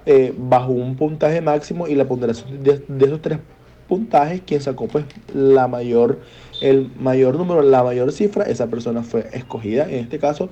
[0.06, 3.40] eh, bajo un puntaje máximo y la ponderación de, de, esos tres
[3.88, 6.20] puntajes, quien sacó pues la mayor,
[6.62, 10.50] el mayor número, la mayor cifra, esa persona fue escogida, en este caso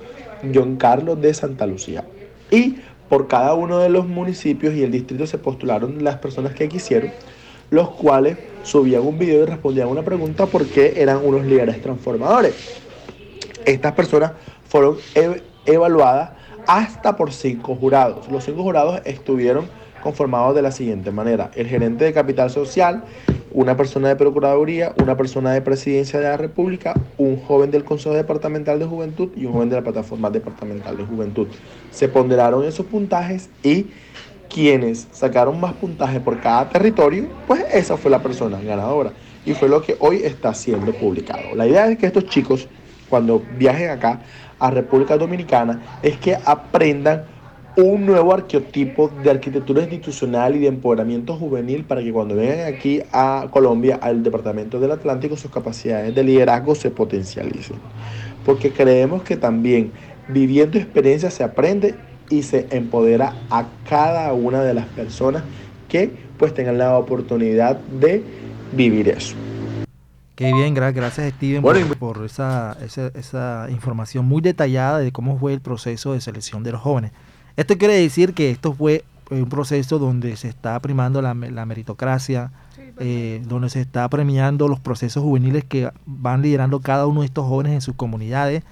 [0.54, 2.04] John Carlos de Santa Lucía.
[2.52, 2.78] Y
[3.10, 7.12] por cada uno de los municipios y el distrito se postularon las personas que quisieron,
[7.70, 12.82] los cuales subían un video y respondían una pregunta por qué eran unos líderes transformadores.
[13.66, 14.34] Estas personas
[14.68, 14.98] fueron
[15.66, 16.32] evaluadas
[16.68, 18.28] hasta por cinco jurados.
[18.30, 19.68] Los cinco jurados estuvieron
[20.02, 21.52] conformados de la siguiente manera.
[21.56, 23.04] El gerente de capital social,
[23.56, 28.14] una persona de Procuraduría, una persona de Presidencia de la República, un joven del Consejo
[28.14, 31.48] Departamental de Juventud y un joven de la Plataforma Departamental de Juventud.
[31.90, 33.88] Se ponderaron esos puntajes y
[34.50, 39.14] quienes sacaron más puntajes por cada territorio, pues esa fue la persona ganadora.
[39.46, 41.56] Y fue lo que hoy está siendo publicado.
[41.56, 42.68] La idea es que estos chicos,
[43.10, 44.20] cuando viajen acá
[44.60, 47.24] a República Dominicana, es que aprendan
[47.78, 53.02] un nuevo arqueotipo de arquitectura institucional y de empoderamiento juvenil para que cuando vengan aquí
[53.12, 57.78] a Colombia, al Departamento del Atlántico, sus capacidades de liderazgo se potencialicen.
[58.46, 59.92] Porque creemos que también
[60.30, 61.96] viviendo experiencias se aprende
[62.30, 65.44] y se empodera a cada una de las personas
[65.90, 68.24] que pues tengan la oportunidad de
[68.72, 69.36] vivir eso.
[70.36, 75.54] Qué bien, gracias Steven por, por esa, esa, esa información muy detallada de cómo fue
[75.54, 77.12] el proceso de selección de los jóvenes.
[77.58, 82.52] Esto quiere decir que esto fue eh, un proceso donde se está primando la, meritocracia,
[83.00, 87.48] eh, donde se está premiando los procesos juveniles que van liderando cada uno de estos
[87.48, 88.64] jóvenes en sus comunidades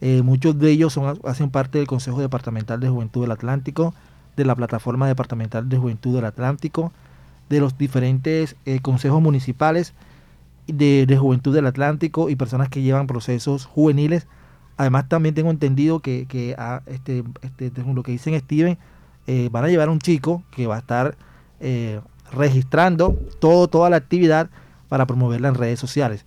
[0.00, 3.94] Eh, muchos de ellos son, hacen parte del Consejo Departamental de Juventud del Atlántico,
[4.36, 6.92] de la Plataforma Departamental de Juventud del Atlántico,
[7.50, 9.92] de los diferentes eh, consejos municipales
[10.66, 14.26] de, de, Juventud del Atlántico y personas que llevan procesos juveniles.
[14.80, 18.78] Además también tengo entendido que, que a, este, este, lo que dicen Steven,
[19.26, 21.18] eh, van a llevar un chico que va a estar
[21.60, 22.00] eh,
[22.32, 24.48] registrando toda la actividad
[24.88, 26.24] para promoverla en redes sociales.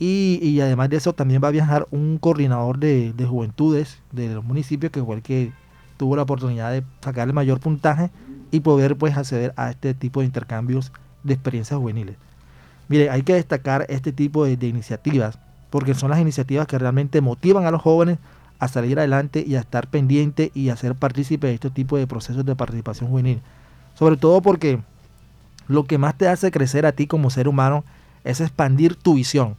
[0.00, 4.44] Y, además de eso también va a viajar un coordinador de, de, juventudes de los
[4.44, 5.52] municipios que fue el que
[5.96, 8.10] tuvo la oportunidad de sacar el mayor puntaje
[8.50, 10.90] y poder pues acceder a este tipo de intercambios
[11.22, 12.16] de experiencias juveniles.
[12.88, 15.38] Mire, hay que destacar este tipo de iniciativas
[15.74, 18.18] porque son las iniciativas que realmente motivan a los jóvenes
[18.60, 22.06] a salir adelante y a estar pendiente y a ser partícipe de este tipo de
[22.06, 23.42] procesos de participación juvenil.
[23.94, 24.78] Sobre todo porque
[25.66, 27.84] lo que más te hace crecer a ti como ser humano
[28.22, 29.56] es expandir tu visión,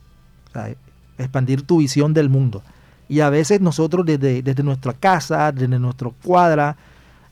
[1.17, 2.63] expandir tu visión del mundo.
[3.09, 6.77] Y a veces nosotros desde, desde nuestra casa, desde nuestra cuadra,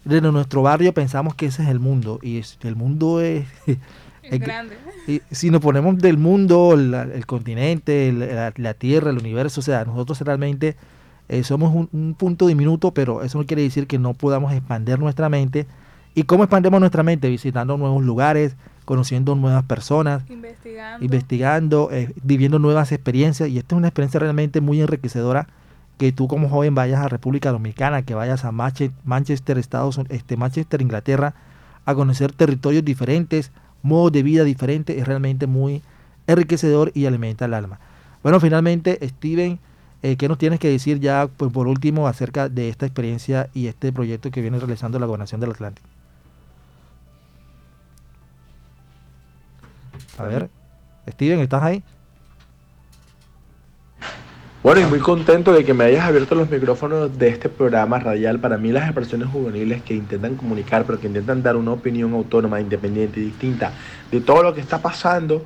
[0.04, 2.20] desde nuestro barrio pensamos que ese es el mundo.
[2.22, 3.48] Y el mundo es...
[4.32, 4.78] Es grande.
[5.08, 9.64] Y si nos ponemos del mundo, la, el continente, la, la, tierra, el universo, o
[9.64, 10.78] sea, nosotros realmente
[11.28, 15.00] eh, somos un, un, punto diminuto, pero eso no quiere decir que no podamos expandir
[15.00, 15.68] nuestra mente.
[16.16, 17.28] ¿Y cómo expandemos nuestra mente?
[17.28, 18.56] Visitando nuevos lugares,
[18.86, 23.50] conociendo nuevas personas, investigando, investigando eh, viviendo nuevas experiencias.
[23.50, 25.48] Y esta es una experiencia realmente muy enriquecedora
[25.98, 30.82] que tú como joven vayas a República Dominicana, que vayas a Manchester, Estados este, Manchester,
[30.82, 31.34] Inglaterra,
[31.86, 33.52] a conocer territorios diferentes,
[33.84, 35.84] modos de vida diferentes, es realmente muy
[36.26, 37.80] enriquecedor y alimenta el alma.
[38.24, 39.60] Bueno, finalmente, Steven,
[40.02, 43.68] eh, ¿qué nos tienes que decir ya pues, por último acerca de esta experiencia y
[43.68, 45.88] este proyecto que viene realizando la Gobernación del Atlántico?
[50.18, 50.50] A ver,
[51.10, 51.84] Steven, ¿estás ahí?
[54.64, 58.40] Bueno, y muy contento de que me hayas abierto los micrófonos de este programa radial.
[58.40, 62.62] Para mí las expresiones juveniles que intentan comunicar, pero que intentan dar una opinión autónoma,
[62.62, 63.74] independiente y distinta
[64.10, 65.44] de todo lo que está pasando,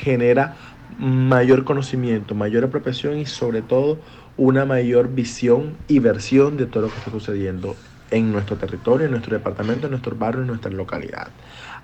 [0.00, 0.56] genera
[0.98, 3.98] mayor conocimiento, mayor apropiación y sobre todo
[4.38, 7.76] una mayor visión y versión de todo lo que está sucediendo
[8.10, 11.28] en nuestro territorio, en nuestro departamento, en nuestro barrio, en nuestra localidad.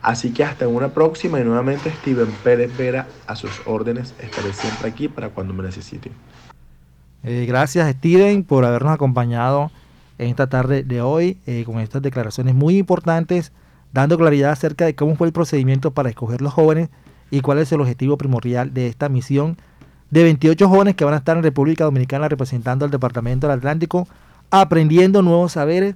[0.00, 4.14] Así que hasta una próxima y nuevamente Steven Pérez Vera a sus órdenes.
[4.18, 6.12] Estaré siempre aquí para cuando me necesiten.
[7.22, 9.70] Eh, gracias Steven por habernos acompañado
[10.18, 13.52] en esta tarde de hoy eh, con estas declaraciones muy importantes,
[13.92, 16.88] dando claridad acerca de cómo fue el procedimiento para escoger los jóvenes
[17.30, 19.56] y cuál es el objetivo primordial de esta misión
[20.10, 24.08] de 28 jóvenes que van a estar en República Dominicana representando al Departamento del Atlántico,
[24.50, 25.94] aprendiendo nuevos saberes.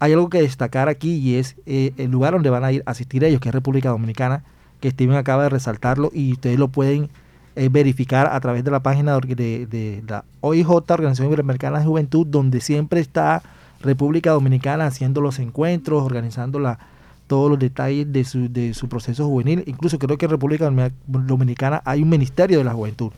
[0.00, 2.90] Hay algo que destacar aquí y es eh, el lugar donde van a ir a
[2.90, 4.44] asistir ellos, que es República Dominicana,
[4.80, 7.10] que Steven acaba de resaltarlo y ustedes lo pueden
[7.56, 11.84] eh, verificar a través de la página de, de, de, la OIJ, Organización Iberoamericana de
[11.84, 13.42] Juventud, donde siempre está
[13.80, 16.78] República Dominicana haciendo los encuentros, organizando la,
[17.26, 19.62] todos los detalles de su, de su proceso juvenil.
[19.66, 20.70] Incluso creo que en República
[21.06, 23.12] Dominicana hay un Ministerio de la Juventud,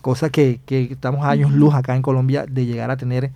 [0.00, 3.30] cosa que, que estamos a años luz acá en Colombia de llegar a tener.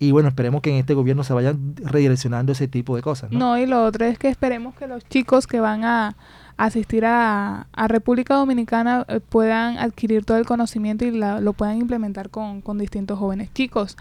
[0.00, 3.30] Y bueno, esperemos que en este gobierno se vayan redireccionando ese tipo de cosas.
[3.30, 6.16] No, no y lo otro es que esperemos que los chicos que van a
[6.56, 12.30] asistir a, República Dominicana eh, puedan adquirir todo el conocimiento y la, lo puedan implementar
[12.30, 13.52] con, con distintos jóvenes.
[13.52, 13.96] Chicos,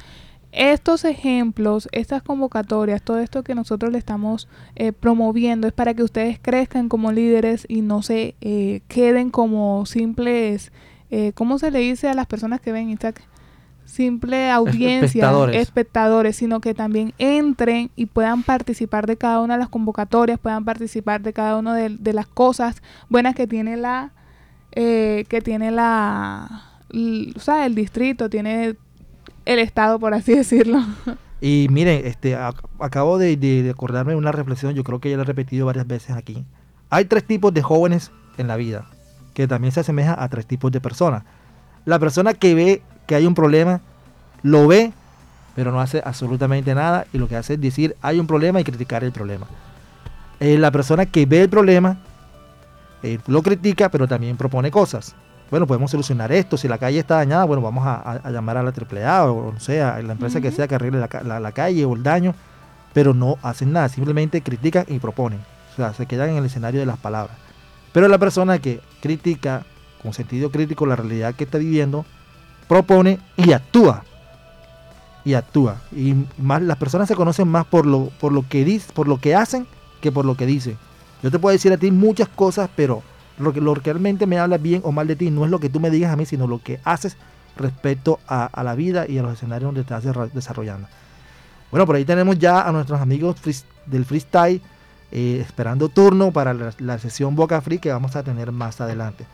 [0.54, 6.04] estos ejemplos, estas convocatorias, todo esto que nosotros le estamos eh, promoviendo es para que
[6.04, 10.72] ustedes crezcan como líderes y no se eh, queden como simples,
[11.10, 13.24] eh, ¿cómo se le dice a las personas que ven Isaac?
[13.86, 15.56] Simple audiencia, Espectadores.
[15.62, 20.66] espectadores, sino que también entren y puedan participar de cada una de las convocatorias, puedan
[20.66, 24.12] participar de cada una de, de las cosas buenas que tiene la,
[24.72, 26.64] eh, que tiene la,
[27.36, 28.76] o sea, el distrito, tiene
[29.46, 30.80] el estado, por así decirlo.
[31.42, 35.10] Y miren, este, ac- acabo de, de- de acordarme de una reflexión, yo creo que
[35.10, 36.46] ya la he repetido varias veces aquí.
[36.90, 38.86] Hay tres tipos de jóvenes en la vida,
[39.34, 41.24] que también se asemeja a tres tipos de personas.
[41.86, 43.82] La persona que ve que hay un problema,
[44.42, 44.94] lo ve,
[45.56, 48.64] pero no hace absolutamente nada, y lo que hace es decir, hay un problema y
[48.64, 49.48] criticar el problema.
[50.40, 51.98] Eh, la persona que ve el problema,
[53.04, 55.16] eh, lo critica, pero también propone cosas.
[55.52, 56.58] Bueno, podemos solucionar esto.
[56.58, 59.82] Si la calle está dañada, bueno, vamos a, llamar a la AAA o, no sé,
[59.82, 62.34] a la empresa que sea que arregle la- la calle o el daño,
[62.94, 65.40] pero no hacen nada, simplemente critican y proponen.
[65.74, 67.38] O sea, se quedan en el escenario de las palabras.
[67.92, 69.64] Pero la persona que critica
[70.02, 72.06] con sentido crítico la realidad que está viviendo,
[72.68, 74.04] propone y actúa.
[75.26, 75.82] Y actúa.
[75.96, 79.20] Y más las personas se conocen más por lo, por lo que dis- por lo
[79.20, 79.68] que hacen
[80.02, 80.78] que por lo que dicen.
[81.22, 83.02] Yo te puedo decir a ti muchas cosas, pero
[83.38, 85.70] lo que, lo realmente me habla bien o mal de ti no es lo que
[85.70, 87.16] tú me digas a mí, sino lo que haces
[87.56, 90.88] respecto a, la vida y a los escenarios donde estás desarro- desarrollando.
[91.72, 93.38] Bueno, por ahí tenemos ya a nuestros amigos
[93.86, 94.62] del freestyle
[95.12, 99.26] eh, esperando turno para la, la sesión Boca Free que vamos a tener más adelante.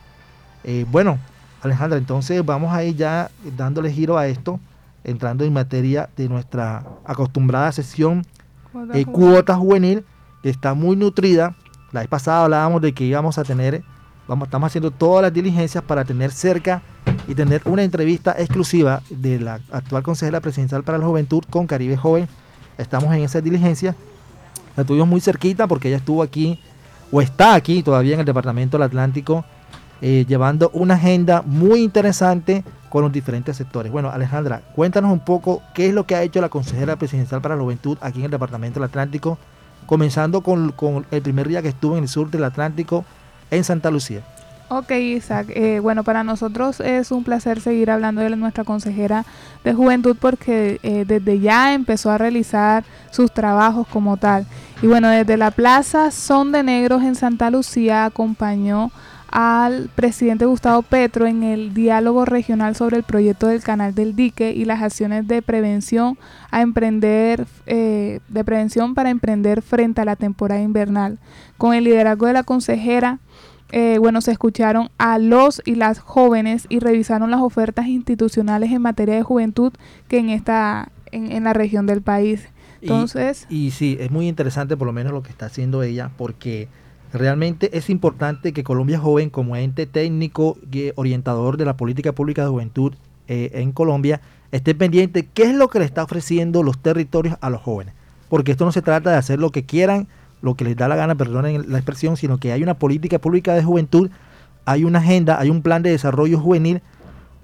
[0.62, 1.18] Eh, bueno,
[1.62, 4.60] Alejandra, entonces vamos a ir ya dándole giro a esto,
[5.04, 8.24] entrando en materia de nuestra acostumbrada sesión
[8.72, 9.06] Cuota eh, juvenil.
[9.06, 10.04] cuota juvenil,
[10.42, 11.56] que está muy nutrida.
[11.92, 13.82] La vez pasada hablábamos de que íbamos a tener,
[14.28, 16.82] vamos, estamos haciendo todas las diligencias para tener cerca
[17.26, 21.96] y tener una entrevista exclusiva de la actual consejera presidencial para la juventud con Caribe
[21.96, 22.28] Joven.
[22.78, 23.96] Estamos en esa diligencia.
[24.76, 26.60] La tuvimos muy cerquita porque ella estuvo aquí,
[27.10, 29.44] o está aquí todavía en el Departamento del Atlántico,
[30.02, 33.92] eh, llevando una agenda muy interesante con los diferentes sectores.
[33.92, 37.54] Bueno, Alejandra, cuéntanos un poco qué es lo que ha hecho la consejera presidencial para
[37.54, 39.38] la juventud aquí en el Departamento del Atlántico,
[39.86, 43.04] comenzando con, el primer día que estuvo en el sur del Atlántico,
[43.50, 44.22] en Santa Lucía.
[44.68, 45.48] Ok, Isaac.
[45.50, 49.24] Eh, bueno, para nosotros es un placer seguir hablando de nuestra consejera
[49.64, 54.46] de juventud porque eh, desde ya empezó a realizar sus trabajos como tal.
[54.80, 58.92] Y bueno, desde la Plaza Son de Negros en Santa Lucía acompañó
[59.32, 64.52] al presidente Gustavo Petro en el diálogo regional sobre el proyecto del canal del dique
[64.52, 66.18] y las acciones de prevención
[66.50, 71.18] a emprender eh, de prevención para emprender frente a la temporada invernal
[71.58, 73.20] con el liderazgo de la consejera
[73.72, 78.82] eh, bueno, se escucharon a los y las jóvenes y revisaron las ofertas institucionales en
[78.82, 79.72] materia de juventud
[80.08, 82.48] que en esta en, en la región del país.
[82.80, 86.10] Y- Entonces, Y, sí, es muy interesante por lo menos lo que está haciendo ella,
[86.16, 86.66] porque
[87.12, 92.42] realmente es importante que Colombia Joven, como ente técnico y orientador de la política pública
[92.42, 92.94] de juventud
[93.28, 94.20] eh, en Colombia,
[94.52, 97.94] esté pendiente qué es lo que le está ofreciendo los territorios a los jóvenes.
[98.28, 100.08] Porque esto no se trata de hacer lo que quieran,
[100.42, 103.54] lo que les da la gana, perdonen la expresión, sino que hay una política pública
[103.54, 104.10] de juventud,
[104.64, 106.80] hay una agenda, hay un plan de desarrollo juvenil,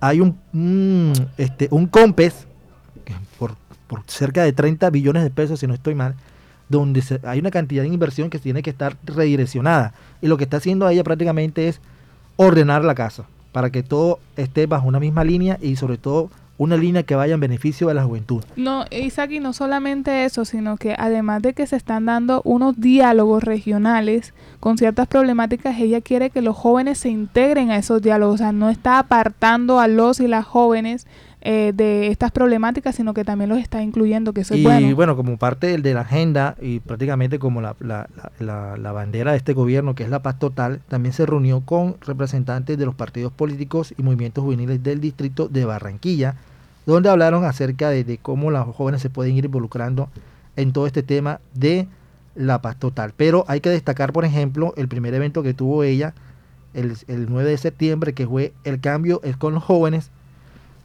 [0.00, 2.46] hay un, un, este, un COMPES,
[3.38, 3.56] por,
[3.86, 6.14] por cerca de 30 billones de pesos, si no estoy mal,
[6.68, 9.94] donde se- hay una cantidad de inversión que tiene que estar redireccionada.
[10.20, 11.80] Y lo que está haciendo ella prácticamente es
[12.36, 16.76] ordenar la casa, para que todo esté bajo una misma línea y sobre todo una
[16.78, 18.42] línea que vaya en beneficio de la juventud.
[18.56, 22.80] no, Isaac, y no solamente eso, sino que además de que se están dando unos
[22.80, 28.36] diálogos regionales con ciertas problemáticas, ella quiere que los jóvenes se integren a esos diálogos,
[28.36, 31.06] o sea, no está apartando a los y las jóvenes
[31.48, 34.96] eh, de estas problemáticas, sino que también los está incluyendo, que eso es y bueno.
[34.96, 35.16] bueno.
[35.16, 39.36] como parte de la agenda y prácticamente como la, la- la- la- la bandera de
[39.38, 43.32] este gobierno, que es la paz total, también se reunió con representantes de los partidos
[43.32, 46.34] políticos y movimientos juveniles del distrito de Barranquilla,
[46.84, 50.08] donde hablaron acerca de, de cómo los jóvenes se pueden ir involucrando
[50.56, 51.86] en todo este tema de
[52.34, 53.12] la paz total.
[53.16, 56.12] Pero hay que destacar, por ejemplo, el primer evento que tuvo ella
[56.74, 60.10] el, el 9 de septiembre, que fue El cambio es con los jóvenes,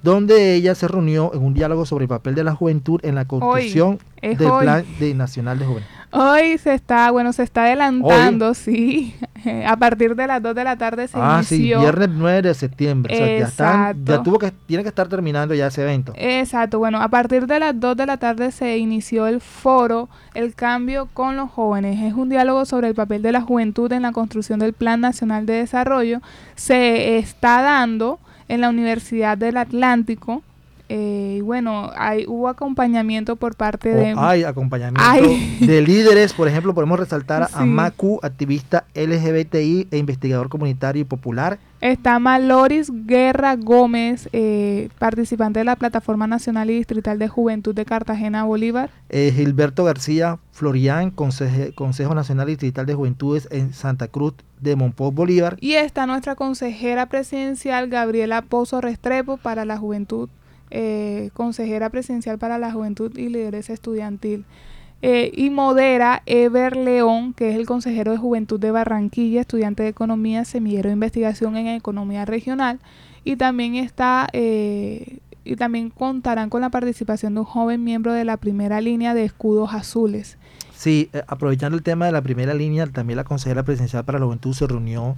[0.03, 3.25] donde ella se reunió en un diálogo sobre el papel de la juventud en la
[3.25, 4.63] construcción del hoy.
[4.63, 5.89] Plan de Nacional de Jóvenes.
[6.13, 9.15] Hoy se está, bueno, se está adelantando, sí.
[9.65, 11.79] A partir de las 2 de la tarde se ah, sí, inició.
[11.79, 13.13] viernes 9 de septiembre.
[13.13, 16.13] O sea, ya, están, ya tuvo que, tiene que estar terminando ya ese evento.
[16.15, 20.53] Exacto, bueno, a partir de las 2 de la tarde se inició el foro El
[20.53, 22.03] cambio con los jóvenes.
[22.03, 25.45] Es un diálogo sobre el papel de la juventud en la construcción del Plan Nacional
[25.45, 26.19] de Desarrollo.
[26.55, 28.19] Se está dando
[28.51, 30.43] en la Universidad del Atlántico.
[30.89, 34.13] eh, y bueno, hay, hubo acompañamiento por parte de...
[34.17, 37.65] Hay acompañamiento de líderes, por ejemplo, podemos resaltar a.
[37.65, 41.59] Macu, activista LGBTI e investigador comunitario y popular.
[41.81, 47.85] Está Maloris Guerra Gómez, eh, participante de la Plataforma Nacional y Distrital de Juventud de
[47.85, 48.91] Cartagena, Bolívar.
[49.09, 54.75] eh, Gilberto García Florián, conseje- Consejo Nacional y Distrital de Juventudes en Santa Cruz de
[54.75, 55.57] Monpós, Bolívar.
[55.59, 60.29] Y está nuestra consejera presidencial, Gabriela Pozo Restrepo, para la juventud,
[60.69, 64.45] eh, consejera presidencial para la juventud y lideresa estudiantil.
[65.03, 69.89] Eh, y modera Ever León, que es el consejero de juventud de Barranquilla, estudiante de
[69.89, 72.79] economía, semillero de investigación en economía regional.
[73.23, 78.25] Y también está, eh, y también contarán con la participación de un joven miembro de
[78.25, 80.37] la primera línea de escudos azules.
[80.75, 84.25] Sí, eh, aprovechando el tema de la primera línea, también la consejera presidencial para la
[84.25, 85.15] juventud se reunió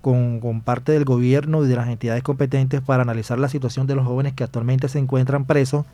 [0.00, 3.96] con, con parte del gobierno y de las entidades competentes para analizar la situación de
[3.96, 5.86] los jóvenes que actualmente se encuentran presos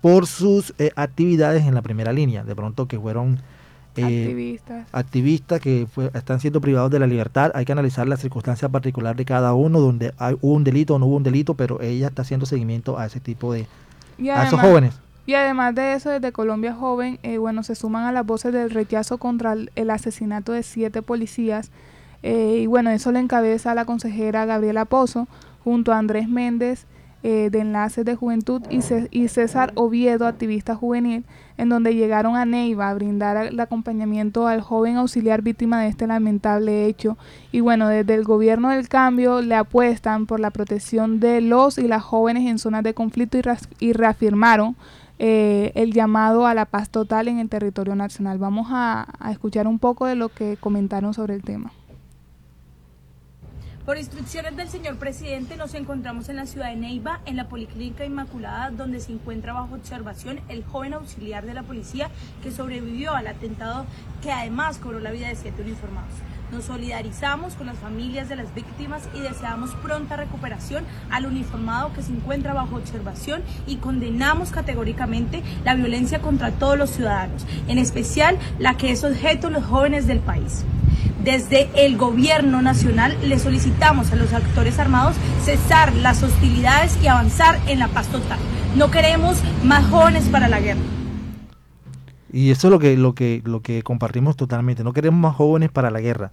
[0.00, 2.44] por sus eh, actividades en la primera línea.
[2.44, 3.40] De pronto que fueron
[3.96, 4.86] eh, activistas.
[4.92, 7.50] activistas que fue- están siendo privados de la libertad.
[7.54, 10.98] Hay que analizar la circunstancia particular de cada uno, donde hay, hubo un delito o
[10.98, 13.66] no hubo un delito, pero ella está haciendo seguimiento a ese tipo de...
[14.18, 14.98] Y a esos jóvenes.
[15.26, 18.70] Y además de eso, desde Colombia Joven, eh, bueno, se suman a las voces del
[18.70, 21.70] rechazo contra el, el asesinato de siete policías.
[22.22, 25.28] eh, y bueno, eso le encabeza a la consejera Gabriela Pozo,
[25.64, 26.86] junto a Andrés Méndez,
[27.22, 31.24] eh, de Enlaces de Juventud y, César Oviedo, activista juvenil,
[31.56, 36.06] en donde llegaron a Neiva a brindar el acompañamiento al joven auxiliar víctima de este
[36.06, 37.18] lamentable hecho.
[37.52, 41.88] Y bueno, desde el gobierno del cambio le apuestan por la protección de los y
[41.88, 43.42] las jóvenes en zonas de conflicto y,
[43.80, 44.76] y reafirmaron
[45.20, 48.38] eh, el llamado a la paz total en el territorio nacional.
[48.38, 51.72] Vamos a, escuchar un poco de lo que comentaron sobre el tema.
[53.88, 58.04] Por instrucciones del señor presidente nos encontramos en la ciudad de Neiva, en la Policlínica
[58.04, 62.10] Inmaculada, donde se encuentra bajo observación el joven auxiliar de la policía
[62.42, 63.86] que sobrevivió al atentado
[64.22, 66.12] que además cobró la vida de siete uniformados.
[66.52, 72.02] Nos solidarizamos con las familias de las víctimas y deseamos pronta recuperación al uniformado que
[72.02, 78.36] se encuentra bajo observación y condenamos categóricamente la violencia contra todos los ciudadanos, en especial
[78.58, 80.66] la que es objeto los jóvenes del país.
[81.22, 87.58] Desde el gobierno nacional le solicitamos a los actores armados cesar las hostilidades y avanzar
[87.66, 88.38] en la paz total.
[88.76, 90.80] No queremos más jóvenes para la guerra.
[92.32, 94.84] Y eso es lo que, lo que, lo que compartimos totalmente.
[94.84, 96.30] No queremos más jóvenes para la guerra,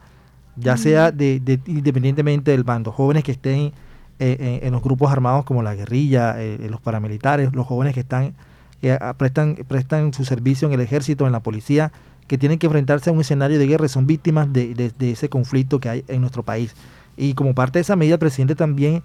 [0.55, 3.71] ya sea de, independientemente del bando, jóvenes que estén
[4.19, 8.33] eh, en, los grupos armados como la guerrilla, eh, los paramilitares, los jóvenes que están
[9.17, 11.91] prestan, prestan su servicio en el ejército, en la policía,
[12.27, 15.89] que tienen que enfrentarse a un escenario de guerra, son víctimas de, ese conflicto que
[15.89, 16.75] hay en nuestro país.
[17.17, 19.03] Y como parte de esa medida, el presidente también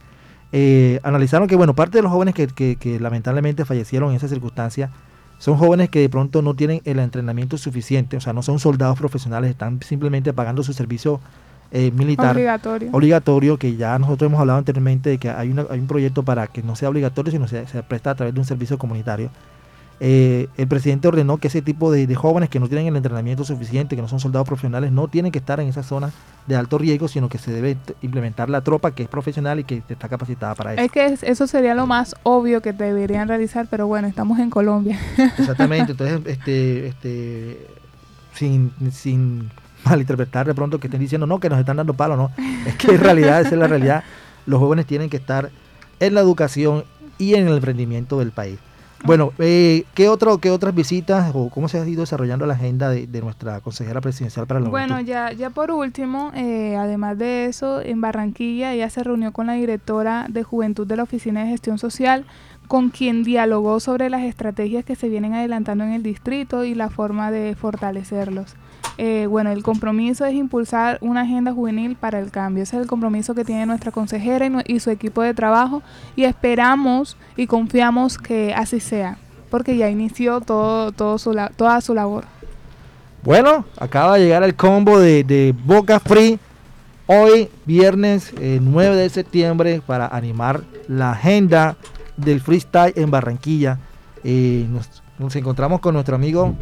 [0.53, 4.91] eh, analizaron que, bueno, parte de los jóvenes que, que lamentablemente fallecieron en esa circunstancia,
[5.41, 8.99] son jóvenes que de pronto no tienen el entrenamiento suficiente, o sea, no son soldados
[8.99, 11.19] profesionales, están simplemente pagando su servicio
[11.73, 12.91] eh, militar obligatorio.
[12.93, 16.77] obligatorio, que ya nosotros hemos hablado anteriormente de que hay, un proyecto para que no
[16.77, 19.31] sea obligatorio, sino se, se presta a través de un servicio comunitario.
[20.03, 23.97] Eh, el presidente ordenó que ese tipo de, jóvenes que no tienen el entrenamiento suficiente,
[23.97, 26.15] que no son soldados profesionales, no tienen que estar en esas zonas
[26.47, 29.83] de alto riesgo, sino que se debe implementar la tropa que es profesional y que
[29.87, 30.83] está capacitada para eso.
[30.83, 34.99] Es que eso sería lo más obvio que deberían realizar, pero bueno, estamos en Colombia.
[35.39, 37.67] Exactamente, entonces, este, este,
[38.33, 39.51] sin, sin
[39.85, 42.31] malinterpretar de pronto que estén diciendo, no, que nos están dando palo, no.
[42.67, 44.03] Es que en realidad, esa es la realidad.
[44.47, 45.51] Los jóvenes tienen que estar
[46.01, 46.85] en la educación
[47.19, 48.59] y en el emprendimiento del país.
[49.03, 52.91] Bueno, eh, ¿qué, otro, ¿qué otras visitas o cómo se ha ido desarrollando la agenda
[52.91, 57.81] de, nuestra consejera presidencial para la Bueno, ya, ya por último, eh, además de eso,
[57.81, 61.79] en Barranquilla ella se reunió con la directora de Juventud de la Oficina de Gestión
[61.79, 62.25] Social,
[62.69, 66.91] con quien dialogó sobre las estrategias que se vienen adelantando en el distrito y la
[66.91, 68.55] forma de fortalecerlos.
[68.99, 72.63] Eh, bueno, el compromiso es impulsar una agenda juvenil para el cambio.
[72.63, 75.83] Ese es el compromiso que tiene nuestra consejera y, su equipo de trabajo
[76.17, 79.17] y esperamos y confiamos que así sea,
[79.51, 82.27] porque ya inició todo, todo su, toda su labor.
[83.23, 86.39] Bueno, acaba de llegar el combo de, Boca Free
[87.07, 91.77] hoy, viernes 9 eh, de septiembre, para animar la agenda
[92.17, 93.79] del freestyle en Barranquilla.
[94.25, 94.67] Eh,
[95.19, 96.55] nos, encontramos con nuestro amigo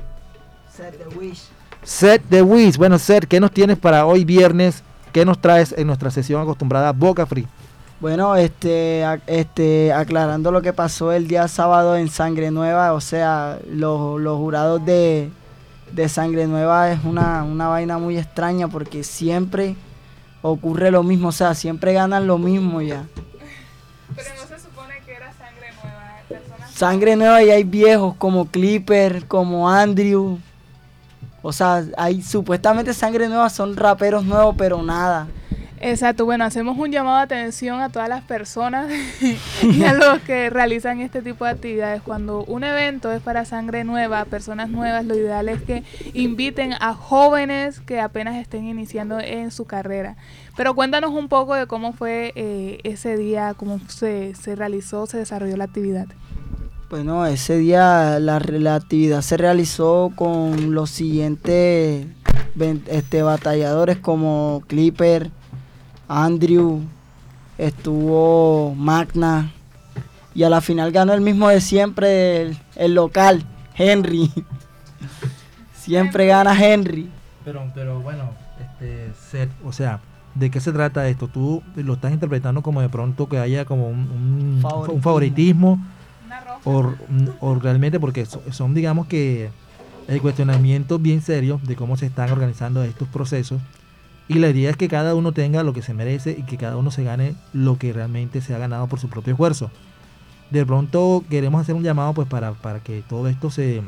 [0.73, 1.58] Set the Wish.
[1.83, 2.77] Set the Wish.
[2.77, 4.83] Bueno, Set, ¿qué nos tienes para hoy viernes?
[5.13, 7.47] ¿Qué nos traes en nuestra sesión acostumbrada Boca Free?
[8.01, 13.59] Bueno, este, este, aclarando lo que pasó el día sábado en Sangre Nueva, o sea,
[13.69, 15.31] los, jurados de,
[16.07, 19.75] Sangre Nueva es una, una vaina muy extraña porque siempre
[20.43, 23.05] ocurre lo mismo, o sea, siempre ganan lo mismo ya.
[24.15, 26.71] Pero no se supone que era Sangre Nueva.
[26.73, 30.39] Sangre Nueva y hay viejos como Clipper, como Andrew,
[31.43, 35.29] o sea, hay supuestamente sangre nueva, son raperos nuevos, pero nada.
[35.81, 38.91] Exacto, bueno, hacemos un llamado de atención a todas las personas
[39.63, 42.03] y a los que realizan este tipo de actividades.
[42.03, 45.85] Cuando un evento es para sangre nueva, personas nuevas, lo ideal es que
[46.15, 50.17] inviten a jóvenes que apenas estén iniciando en su carrera.
[50.57, 55.19] Pero cuéntanos un poco de cómo fue eh, ese día, cómo se, se realizó, se
[55.19, 56.09] desarrolló la actividad.
[56.91, 58.37] Bueno, ese día la,
[58.75, 62.07] actividad se realizó con los siguientes
[62.87, 65.31] este, batalladores como Clipper,
[66.09, 66.81] Andrew,
[67.59, 69.53] estuvo Magna
[70.35, 74.33] y a la final ganó el mismo de siempre, el, local, Henry.
[75.75, 77.11] siempre gana Henry.
[77.45, 78.31] Pero, pero bueno,
[78.63, 79.13] este,
[79.63, 80.01] o sea,
[80.35, 81.29] ¿de qué se trata esto?
[81.29, 85.79] Tú lo estás interpretando como de pronto que haya como un, un favoritismo
[87.41, 89.51] o, realmente porque son, digamos que
[90.07, 93.61] el cuestionamiento bien serio de cómo se están organizando estos procesos
[94.29, 96.77] y la idea es que cada uno tenga lo que se merece y que cada
[96.77, 99.71] uno se gane lo que realmente se ha ganado por su propio esfuerzo.
[100.51, 103.81] De pronto queremos hacer un llamado pues para, para que todo esto se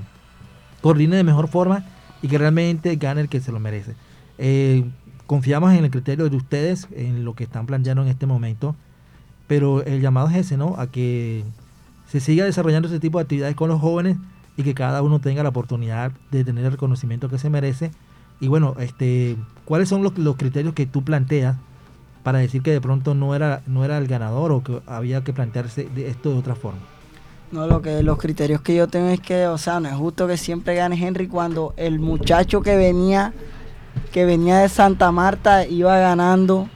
[0.81, 1.85] coordine de mejor forma
[2.23, 3.95] y que realmente gane el que se lo merece.
[4.39, 4.85] Eh,
[5.27, 8.75] confiamos en el criterio de ustedes, en lo que están planteando en este momento
[9.51, 10.77] pero el llamado es ese, ¿no?
[10.79, 11.43] A que
[12.11, 14.17] se siga desarrollando ese tipo de actividades con los jóvenes
[14.57, 17.93] y que cada uno tenga la oportunidad de tener el reconocimiento que se merece.
[18.41, 21.57] Y bueno, este, ¿cuáles son los, los criterios que tú planteas
[22.25, 25.33] para decir que de pronto no era, no era el ganador o que había que
[25.33, 26.81] plantearse de esto de otra forma?
[27.53, 30.27] No, lo que los criterios que yo tengo es que, o sea, no es justo
[30.27, 33.33] que siempre gane Henry cuando el muchacho que venía
[34.13, 36.69] que venía de Santa Marta iba ganando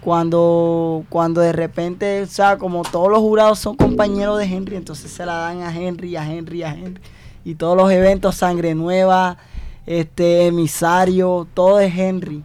[0.00, 5.10] cuando cuando de repente, o sea, como todos los jurados son compañeros de Henry, entonces
[5.10, 7.00] se la dan a Henry, a Henry, a Henry
[7.48, 9.38] y todos los eventos sangre nueva,
[9.86, 12.44] este emisario, todo es Henry.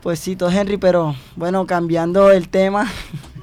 [0.00, 2.88] Pues sí, todo es Henry, pero bueno, cambiando el tema.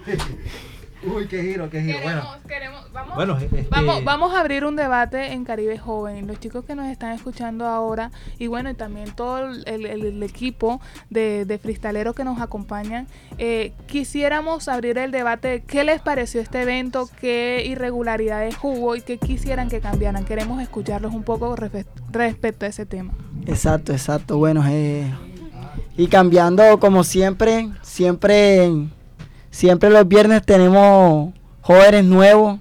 [1.03, 1.97] Uy, qué giro, qué giro.
[1.97, 6.27] Queremos, bueno, queremos, vamos, bueno, este- vamos, vamos a abrir un debate en Caribe Joven.
[6.27, 10.23] Los chicos que nos están escuchando ahora y bueno, y también todo el, el- el
[10.23, 15.63] equipo de, de freestaleros que nos acompañan, eh, quisiéramos abrir el debate.
[15.65, 17.09] ¿Qué les pareció este evento?
[17.19, 20.25] ¿Qué irregularidades hubo y qué quisieran que cambiaran?
[20.25, 23.13] Queremos escucharlos un poco respe- respecto a ese tema.
[23.45, 24.37] Exacto, exacto.
[24.37, 25.09] Bueno, eh,
[25.97, 28.69] y cambiando como siempre, siempre,
[29.49, 32.59] siempre los viernes tenemos jóvenes nuevos,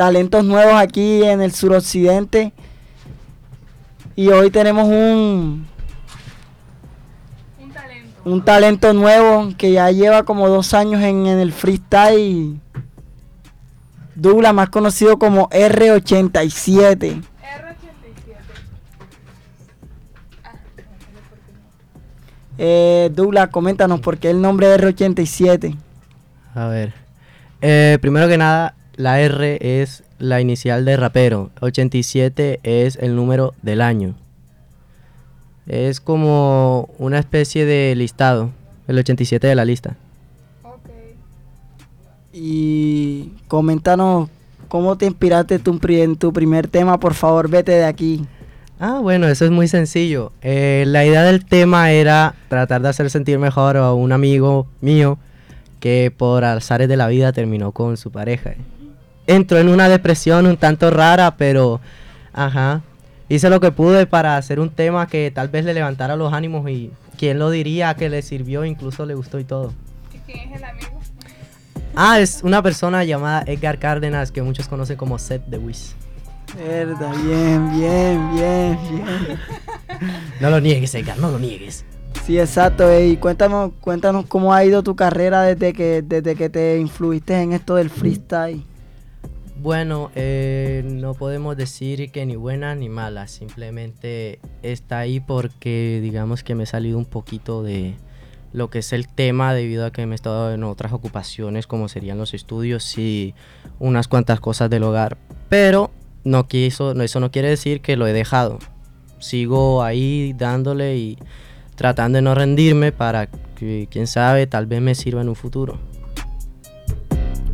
[0.00, 2.54] talentos nuevos aquí en el suroccidente.
[4.16, 5.66] Y hoy tenemos un,
[8.24, 12.58] un talento nuevo que ya lleva como dos años en, en el freestyle.
[14.14, 17.22] Douglas, más conocido como R87.
[22.56, 25.76] Eh, Douglas, coméntanos por qué el nombre R87.
[26.54, 26.94] A ver.
[27.60, 31.50] Eh, primero que nada, la R es la inicial de rapero.
[31.60, 34.14] 87 es el número del año.
[35.66, 38.50] Es como una especie de listado.
[38.86, 39.96] El 87 de la lista.
[42.32, 44.28] Y coméntanos
[44.68, 48.26] cómo te inspiraste en tu primer tema, por favor, vete de aquí.
[48.78, 50.32] Ah, bueno, eso es muy sencillo.
[50.42, 55.18] Eh, la idea del tema era tratar de hacer sentir mejor a un amigo mío
[55.80, 58.54] que por azares de la vida terminó con su pareja.
[59.30, 61.80] Entró en una depresión un tanto rara, pero
[62.32, 62.82] ajá.
[63.28, 66.68] Hice lo que pude para hacer un tema que tal vez le levantara los ánimos
[66.68, 69.72] y quién lo diría que le sirvió, incluso le gustó y todo.
[70.26, 71.00] ¿Quién es el amigo?
[71.94, 75.94] Ah, es una persona llamada Edgar Cárdenas que muchos conocen como Seth the Wiz.
[76.56, 79.38] Verdad, bien, bien, bien, bien.
[80.40, 81.84] No lo niegues, Edgar, no lo niegues.
[82.26, 82.90] Sí, exacto.
[82.90, 87.40] eh, Y cuéntanos, cuéntanos cómo ha ido tu carrera desde que, desde que te influiste
[87.40, 88.64] en esto del freestyle.
[89.62, 96.42] Bueno, eh, no podemos decir que ni buena ni mala, simplemente está ahí porque digamos
[96.42, 97.94] que me he salido un poquito de
[98.54, 101.88] lo que es el tema debido a que me he estado en otras ocupaciones como
[101.88, 103.34] serían los estudios y
[103.78, 105.18] unas cuantas cosas del hogar,
[105.50, 105.90] pero
[106.24, 108.60] no quiso, eso no quiere decir que lo he dejado.
[109.18, 111.18] Sigo ahí dándole y
[111.74, 115.89] tratando de no rendirme para que quién sabe, tal vez me sirva en un futuro.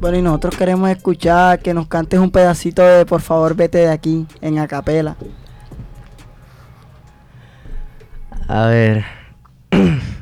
[0.00, 3.88] Bueno, y nosotros queremos escuchar que nos cantes un pedacito de Por favor, vete de
[3.88, 5.16] aquí, en acapela.
[8.48, 9.04] A ver.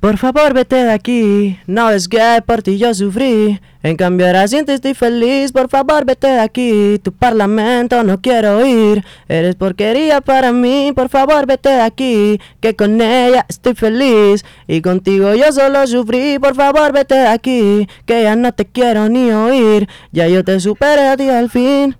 [0.00, 1.58] Por favor, vete de aquí.
[1.66, 3.60] No es que por ti yo sufrí.
[3.82, 5.50] En cambio, ahora siento estoy feliz.
[5.50, 7.00] Por favor, vete de aquí.
[7.02, 9.04] Tu parlamento no quiero oír.
[9.28, 10.92] Eres porquería para mí.
[10.94, 12.40] Por favor, vete de aquí.
[12.60, 14.44] Que con ella estoy feliz.
[14.68, 16.38] Y contigo yo solo sufrí.
[16.38, 17.88] Por favor, vete de aquí.
[18.06, 19.88] Que ya no te quiero ni oír.
[20.12, 21.96] Ya yo te superé a ti al fin.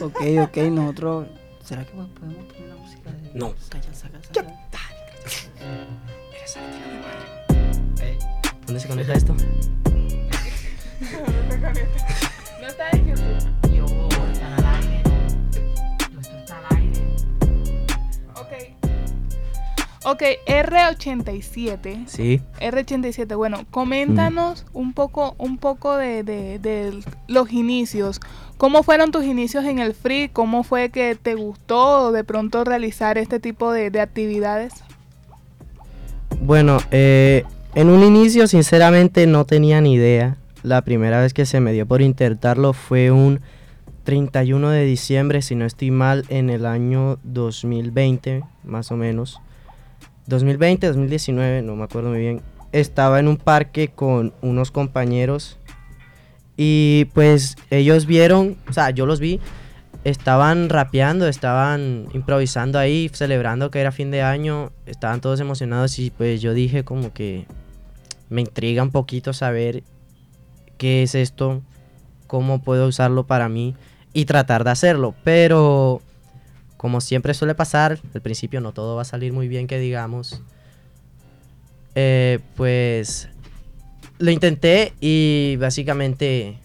[0.00, 1.26] Ok, ok, nosotros.
[1.64, 3.30] ¿Será que podemos poner la música de.?
[3.34, 3.54] No.
[3.68, 3.91] Calla,
[8.72, 9.34] ¿Dónde se conecta esto?
[12.58, 14.42] No está en YouTube.
[18.34, 18.52] Ok.
[20.04, 22.06] Ok, R87.
[22.06, 22.40] Sí.
[22.60, 26.98] R87, bueno, coméntanos un poco, un poco de, de- de
[27.28, 28.20] los inicios.
[28.56, 30.28] ¿Cómo fueron tus inicios en el free?
[30.28, 34.72] ¿Cómo fue que te gustó de pronto realizar este tipo de, de actividades?
[36.40, 37.44] Bueno, eh,
[37.74, 40.36] en un inicio sinceramente no tenía ni idea.
[40.62, 43.40] La primera vez que se me dio por intentarlo fue un
[44.04, 49.40] 31 de diciembre, si no estoy mal, en el año 2020, más o menos.
[50.26, 52.42] 2020, 2019, no me acuerdo muy bien.
[52.72, 55.58] Estaba en un parque con unos compañeros
[56.56, 59.40] y pues ellos vieron, o sea, yo los vi
[60.04, 66.10] estaban rapeando, estaban improvisando ahí, celebrando que era fin de año, estaban todos emocionados y
[66.10, 67.46] pues yo dije como que
[68.32, 69.82] me intriga un poquito saber
[70.78, 71.62] qué es esto,
[72.26, 73.76] cómo puedo usarlo para mí
[74.12, 76.00] y tratar de hacerlo, pero
[76.76, 80.42] como siempre suele pasar, al principio no todo va a salir muy bien que digamos,
[81.94, 83.28] eh, pues
[84.18, 86.58] lo intenté y básicamente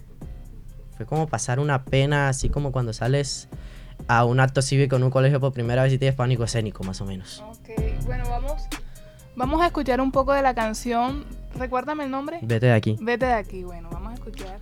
[0.95, 3.49] fue como pasar una pena, así como cuando sales
[4.07, 7.01] a un acto cívico en un colegio por primera vez y tienes pánico escénico, más
[7.01, 7.43] o menos.
[7.45, 8.63] Ok, bueno, vamos,
[9.37, 11.25] vamos a escuchar un poco de la canción.
[11.55, 12.39] Recuérdame el nombre.
[12.41, 12.97] Vete de aquí.
[12.99, 14.59] Vete de aquí, bueno, vamos a escuchar.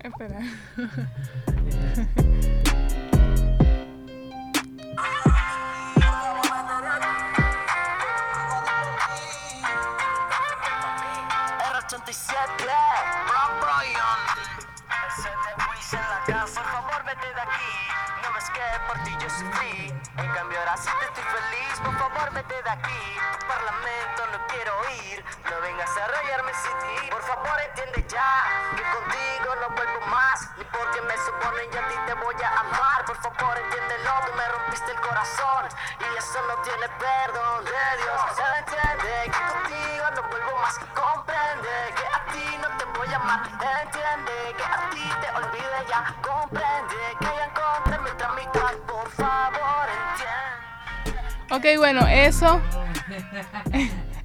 [0.00, 0.40] Espera.
[11.60, 12.64] R87,
[13.28, 14.61] Brown Brian.
[15.92, 17.88] Por favor vete de aquí.
[18.22, 19.92] No ves que por ti yo sufrí.
[20.16, 23.18] En cambio ahora sí te estoy feliz, por favor vete de aquí.
[23.38, 24.72] Tu parlamento no quiero
[25.04, 25.22] ir.
[25.50, 27.10] No vengas a rayarme sin ti.
[27.10, 30.48] Por favor entiende ya que contigo no vuelvo más.
[30.56, 33.04] Ni porque me suponen yo a ti te voy a amar.
[33.04, 35.68] Por favor entiéndelo que me rompiste el corazón.
[36.00, 38.22] Y eso no tiene perdón de Dios.
[38.34, 40.78] Se entiende que contigo no vuelvo más.
[40.94, 43.42] Comprende que a ti no te voy a amar.
[43.44, 45.51] Entiende que a ti te olvide
[45.88, 46.16] ya.
[46.22, 47.26] Comprende que
[48.36, 48.44] mi.
[48.86, 49.88] Por favor.
[51.50, 52.60] Ok, bueno, eso.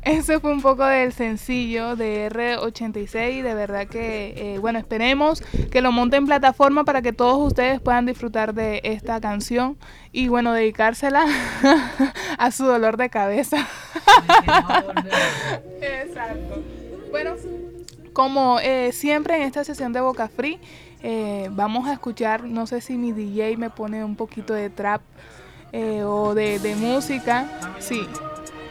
[0.07, 3.43] Ese fue un poco del sencillo de R86.
[3.43, 7.81] De verdad que, eh, bueno, esperemos que lo monte en plataforma para que todos ustedes
[7.81, 9.77] puedan disfrutar de esta canción
[10.13, 11.25] y, bueno, dedicársela
[12.37, 13.57] a su dolor de cabeza.
[15.81, 16.63] Exacto.
[17.11, 17.35] Bueno,
[18.13, 20.57] como eh, siempre en esta sesión de Boca Free,
[21.03, 25.01] eh, vamos a escuchar, no sé si mi DJ me pone un poquito de trap
[25.71, 27.45] eh, o de, de música.
[27.79, 28.07] Sí.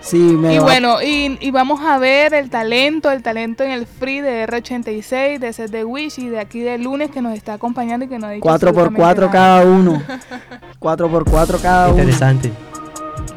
[0.01, 3.73] Sí, me Y va- bueno, y, y vamos a ver el talento, el talento en
[3.73, 7.35] el free de R86, de Set de Wish y de aquí de lunes que nos
[7.35, 9.33] está acompañando y que nos ha dicho 4 por absolutamente 4 nada.
[9.33, 10.03] cada uno.
[10.79, 11.99] 4 por 4 cada uno.
[11.99, 12.53] Interesante.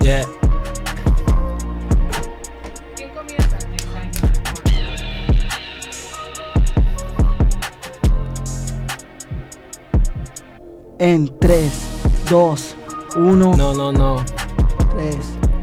[0.02, 0.26] Yeah.
[11.00, 11.72] En 3,
[12.30, 12.76] 2,
[13.16, 13.56] 1.
[13.56, 14.24] No, no, no.
[14.96, 15.18] 3,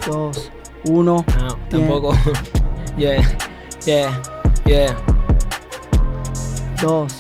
[0.07, 0.53] 2,
[0.84, 1.03] 1.
[1.05, 1.24] No,
[1.68, 2.16] tampoco.
[2.97, 3.22] yeah,
[3.84, 4.22] yeah,
[4.64, 4.97] yeah.
[6.80, 7.12] 2,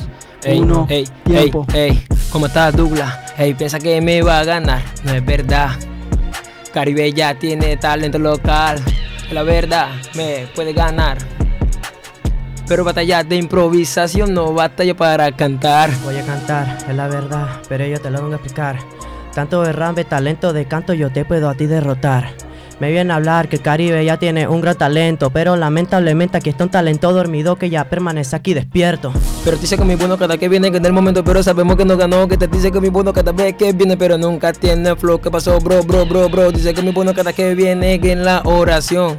[0.44, 0.86] Ey, 1.
[0.88, 1.66] ey, Tiempo.
[1.74, 3.14] ey, ey, ¿cómo estás, Douglas?
[3.38, 5.70] Ey, piensa que me va a ganar, no es verdad.
[6.72, 8.78] Caribe ya tiene talento local,
[9.30, 11.18] la verdad me puede ganar.
[12.68, 15.90] Pero batalla de improvisación, no batalla para cantar.
[16.04, 18.78] Voy a cantar, es la verdad, pero yo te lo vengo a explicar.
[19.32, 22.34] Tanto de rambe, talento de canto, yo te puedo a ti derrotar.
[22.80, 26.50] Me viene a hablar que el Caribe ya tiene un gran talento, pero lamentablemente aquí
[26.50, 29.12] está un talento dormido que ya permanece aquí despierto.
[29.44, 31.76] Pero te dice que mi bueno cada que viene, que en el momento, pero sabemos
[31.76, 32.26] que no ganó.
[32.28, 35.20] Que te dice que mi bueno cada vez que viene, pero nunca tiene flow.
[35.20, 36.50] ¿Qué pasó, bro, bro, bro, bro?
[36.50, 39.16] Dice que mi bueno cada que viene, que en la oración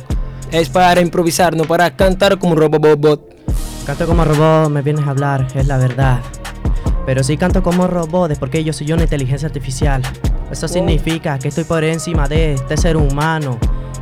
[0.51, 3.36] es para improvisar, no para cantar como un robot.
[3.87, 6.19] Canto como robot, me vienes a hablar, es la verdad.
[7.05, 10.01] Pero si canto como robot es porque yo soy una inteligencia artificial.
[10.51, 13.57] Eso significa que estoy por encima de este ser humano.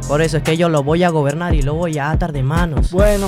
[0.07, 2.41] Por eso es que yo lo voy a gobernar y lo voy a atar de
[2.41, 2.89] manos.
[2.89, 3.27] Bueno,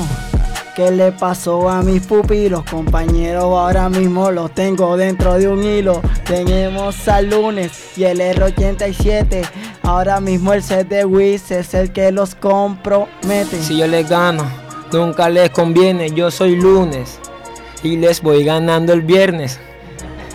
[0.75, 2.63] ¿qué le pasó a mis pupilos?
[2.63, 6.01] Compañeros, ahora mismo los tengo dentro de un hilo.
[6.25, 9.47] Tenemos al lunes y el R87.
[9.83, 13.61] Ahora mismo el set de Wiz es el que los compromete.
[13.61, 16.11] Si yo les gano, nunca les conviene.
[16.11, 17.19] Yo soy lunes
[17.83, 19.59] y les voy ganando el viernes.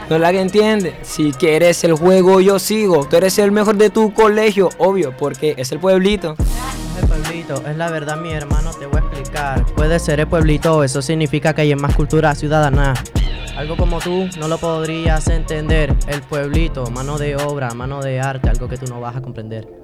[0.09, 0.94] No la que entiende.
[1.03, 3.07] Si quieres el juego, yo sigo.
[3.07, 6.34] Tú eres el mejor de tu colegio, obvio, porque es el pueblito.
[7.00, 9.64] El pueblito, es la verdad mi hermano, te voy a explicar.
[9.74, 12.94] Puede ser el pueblito, eso significa que hay más cultura ciudadana.
[13.57, 15.94] Algo como tú no lo podrías entender.
[16.07, 19.82] El pueblito, mano de obra, mano de arte, algo que tú no vas a comprender.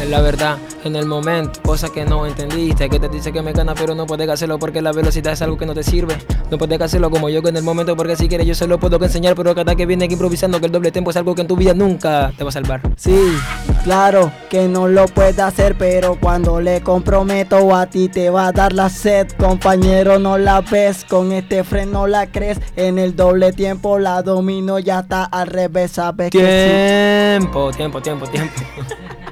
[0.00, 3.52] Es la verdad, en el momento, cosa que no entendiste, que te dice que me
[3.52, 6.16] gana, pero no puedes hacerlo porque la velocidad es algo que no te sirve.
[6.50, 8.78] No puedes hacerlo como yo que en el momento, porque si quieres yo se lo
[8.78, 11.42] puedo enseñar, pero cada que viene aquí improvisando que el doble tempo es algo que
[11.42, 12.80] en tu vida nunca te va a salvar.
[12.96, 13.36] Sí,
[13.84, 18.52] claro que no lo puede hacer, pero cuando le comprometo a ti te va a
[18.52, 23.52] dar la sed, compañero, no la ves, con este freno la crees, en el doble
[23.52, 27.40] tiempo la domino, ya está al revés, sabes que sí.
[27.40, 28.52] Tiempo, tiempo, tiempo, tiempo.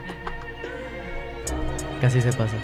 [2.03, 2.57] Casi se pasa.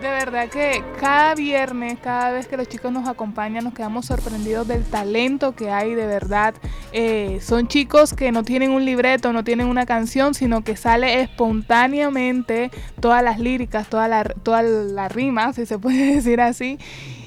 [0.00, 4.68] De verdad que cada viernes, cada vez que los chicos nos acompañan, nos quedamos sorprendidos
[4.68, 6.54] del talento que hay, de verdad.
[6.92, 11.20] Eh, son chicos que no tienen un libreto, no tienen una canción, sino que sale
[11.20, 12.70] espontáneamente
[13.00, 16.78] todas las líricas, toda la, toda la rima, si se puede decir así.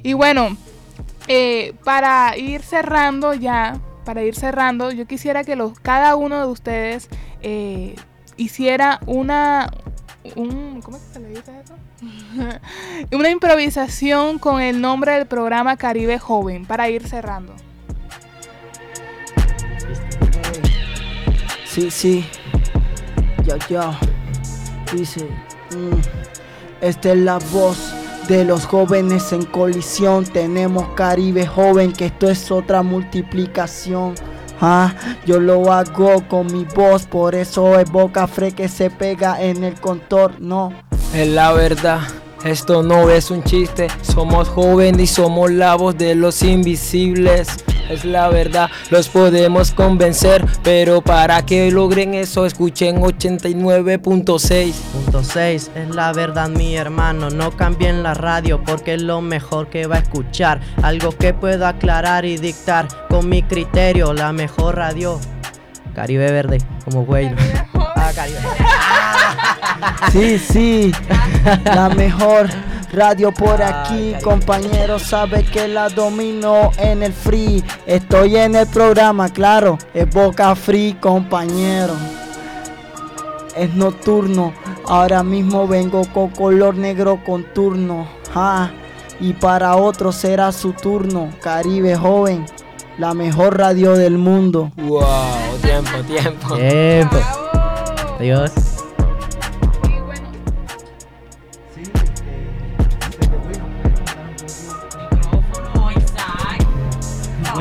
[0.01, 0.55] Y bueno,
[1.27, 6.47] eh, para ir cerrando ya, para ir cerrando, yo quisiera que los, cada uno de
[6.47, 7.09] ustedes
[7.41, 7.95] eh,
[8.37, 9.69] hiciera una,
[10.31, 11.75] ¿cómo es que se le dice eso?
[13.17, 17.53] una improvisación con el nombre del programa Caribe Joven para ir cerrando.
[21.65, 22.25] Sí, sí.
[23.45, 23.91] Yo, yo.
[24.93, 25.25] Dice.
[25.71, 27.93] mm, Esta es la voz
[28.27, 30.23] de los jóvenes en colisión.
[30.23, 34.15] Tenemos Caribe joven, que esto es otra multiplicación.
[34.65, 34.93] Ah,
[35.25, 39.65] yo lo hago con mi voz, por eso es boca fre que se pega en
[39.65, 40.71] el contorno.
[41.13, 41.99] Es la verdad,
[42.45, 43.87] esto no es un chiste.
[44.01, 47.49] Somos jóvenes y somos la voz de los invisibles.
[47.89, 50.45] Es la verdad, los podemos convencer.
[50.63, 54.73] Pero para que logren eso, escuchen 89.6.
[54.73, 59.69] Punto 6 es la verdad mi hermano, no cambien la radio porque es lo mejor
[59.69, 64.75] que va a escuchar, algo que puedo aclarar y dictar con mi criterio, la mejor
[64.75, 65.19] radio.
[65.93, 67.29] Caribe Verde, como güey.
[67.73, 68.39] Ah, Caribe.
[70.11, 70.91] Sí, sí,
[71.65, 72.47] la mejor
[72.93, 77.63] radio por aquí, compañero, sabe que la domino en el free.
[77.85, 81.93] Estoy en el programa, claro, es Boca Free, compañero.
[83.57, 84.53] Es nocturno,
[84.85, 88.07] ahora mismo vengo con color negro con turno.
[88.33, 88.71] Ja,
[89.19, 91.29] y para otro será su turno.
[91.41, 92.45] Caribe joven,
[92.97, 94.71] la mejor radio del mundo.
[94.77, 95.03] Wow,
[95.61, 96.55] tiempo, tiempo.
[96.55, 97.17] Tiempo.
[98.19, 98.62] Adiós.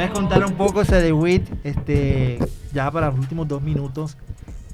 [0.03, 2.40] A contar un poco ese de WIT, este,
[2.72, 4.16] ya para los últimos dos minutos.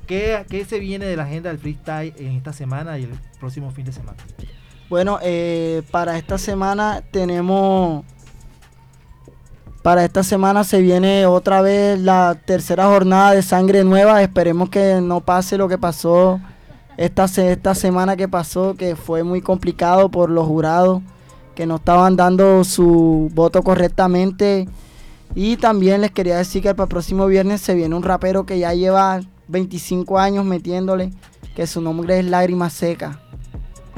[0.06, 3.70] ¿Qué, ¿Qué se viene de la agenda del freestyle en esta semana y el próximo
[3.70, 4.16] fin de semana?
[4.88, 8.06] Bueno, eh, para esta semana tenemos.
[9.82, 14.22] Para esta semana se viene otra vez la tercera jornada de sangre nueva.
[14.22, 16.40] Esperemos que no pase lo que pasó
[16.96, 21.02] esta, esta semana que pasó, que fue muy complicado por los jurados
[21.54, 24.66] que no estaban dando su voto correctamente.
[25.34, 28.58] Y también les quería decir que para el próximo viernes se viene un rapero que
[28.58, 31.10] ya lleva 25 años metiéndole,
[31.54, 33.20] que su nombre es Lágrima Seca.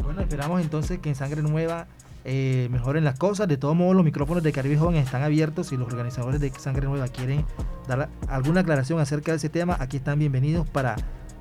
[0.03, 1.87] Bueno, esperamos entonces que en Sangre Nueva
[2.25, 3.49] eh, mejoren las cosas.
[3.49, 5.69] De todos modos, los micrófonos de Caribe Joven están abiertos.
[5.69, 7.45] Si los organizadores de Sangre Nueva quieren
[7.89, 10.97] dar alguna aclaración acerca de ese tema, aquí están bienvenidos para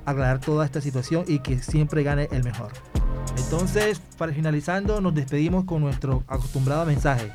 [0.06, 2.72] aclarar toda esta situación y que siempre gane el mejor.
[3.36, 7.30] Entonces, para finalizando, nos despedimos con nuestro acostumbrado mensaje.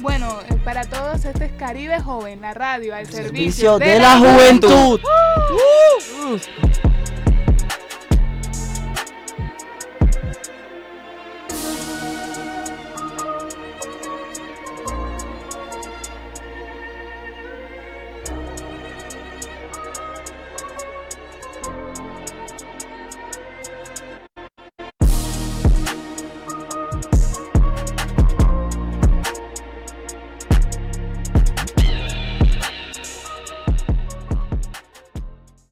[0.00, 4.18] Bueno, eh, para todos, este es Caribe Joven, la radio al servicio, Servicio de la
[4.18, 5.00] juventud.
[5.00, 6.40] Uh, uh.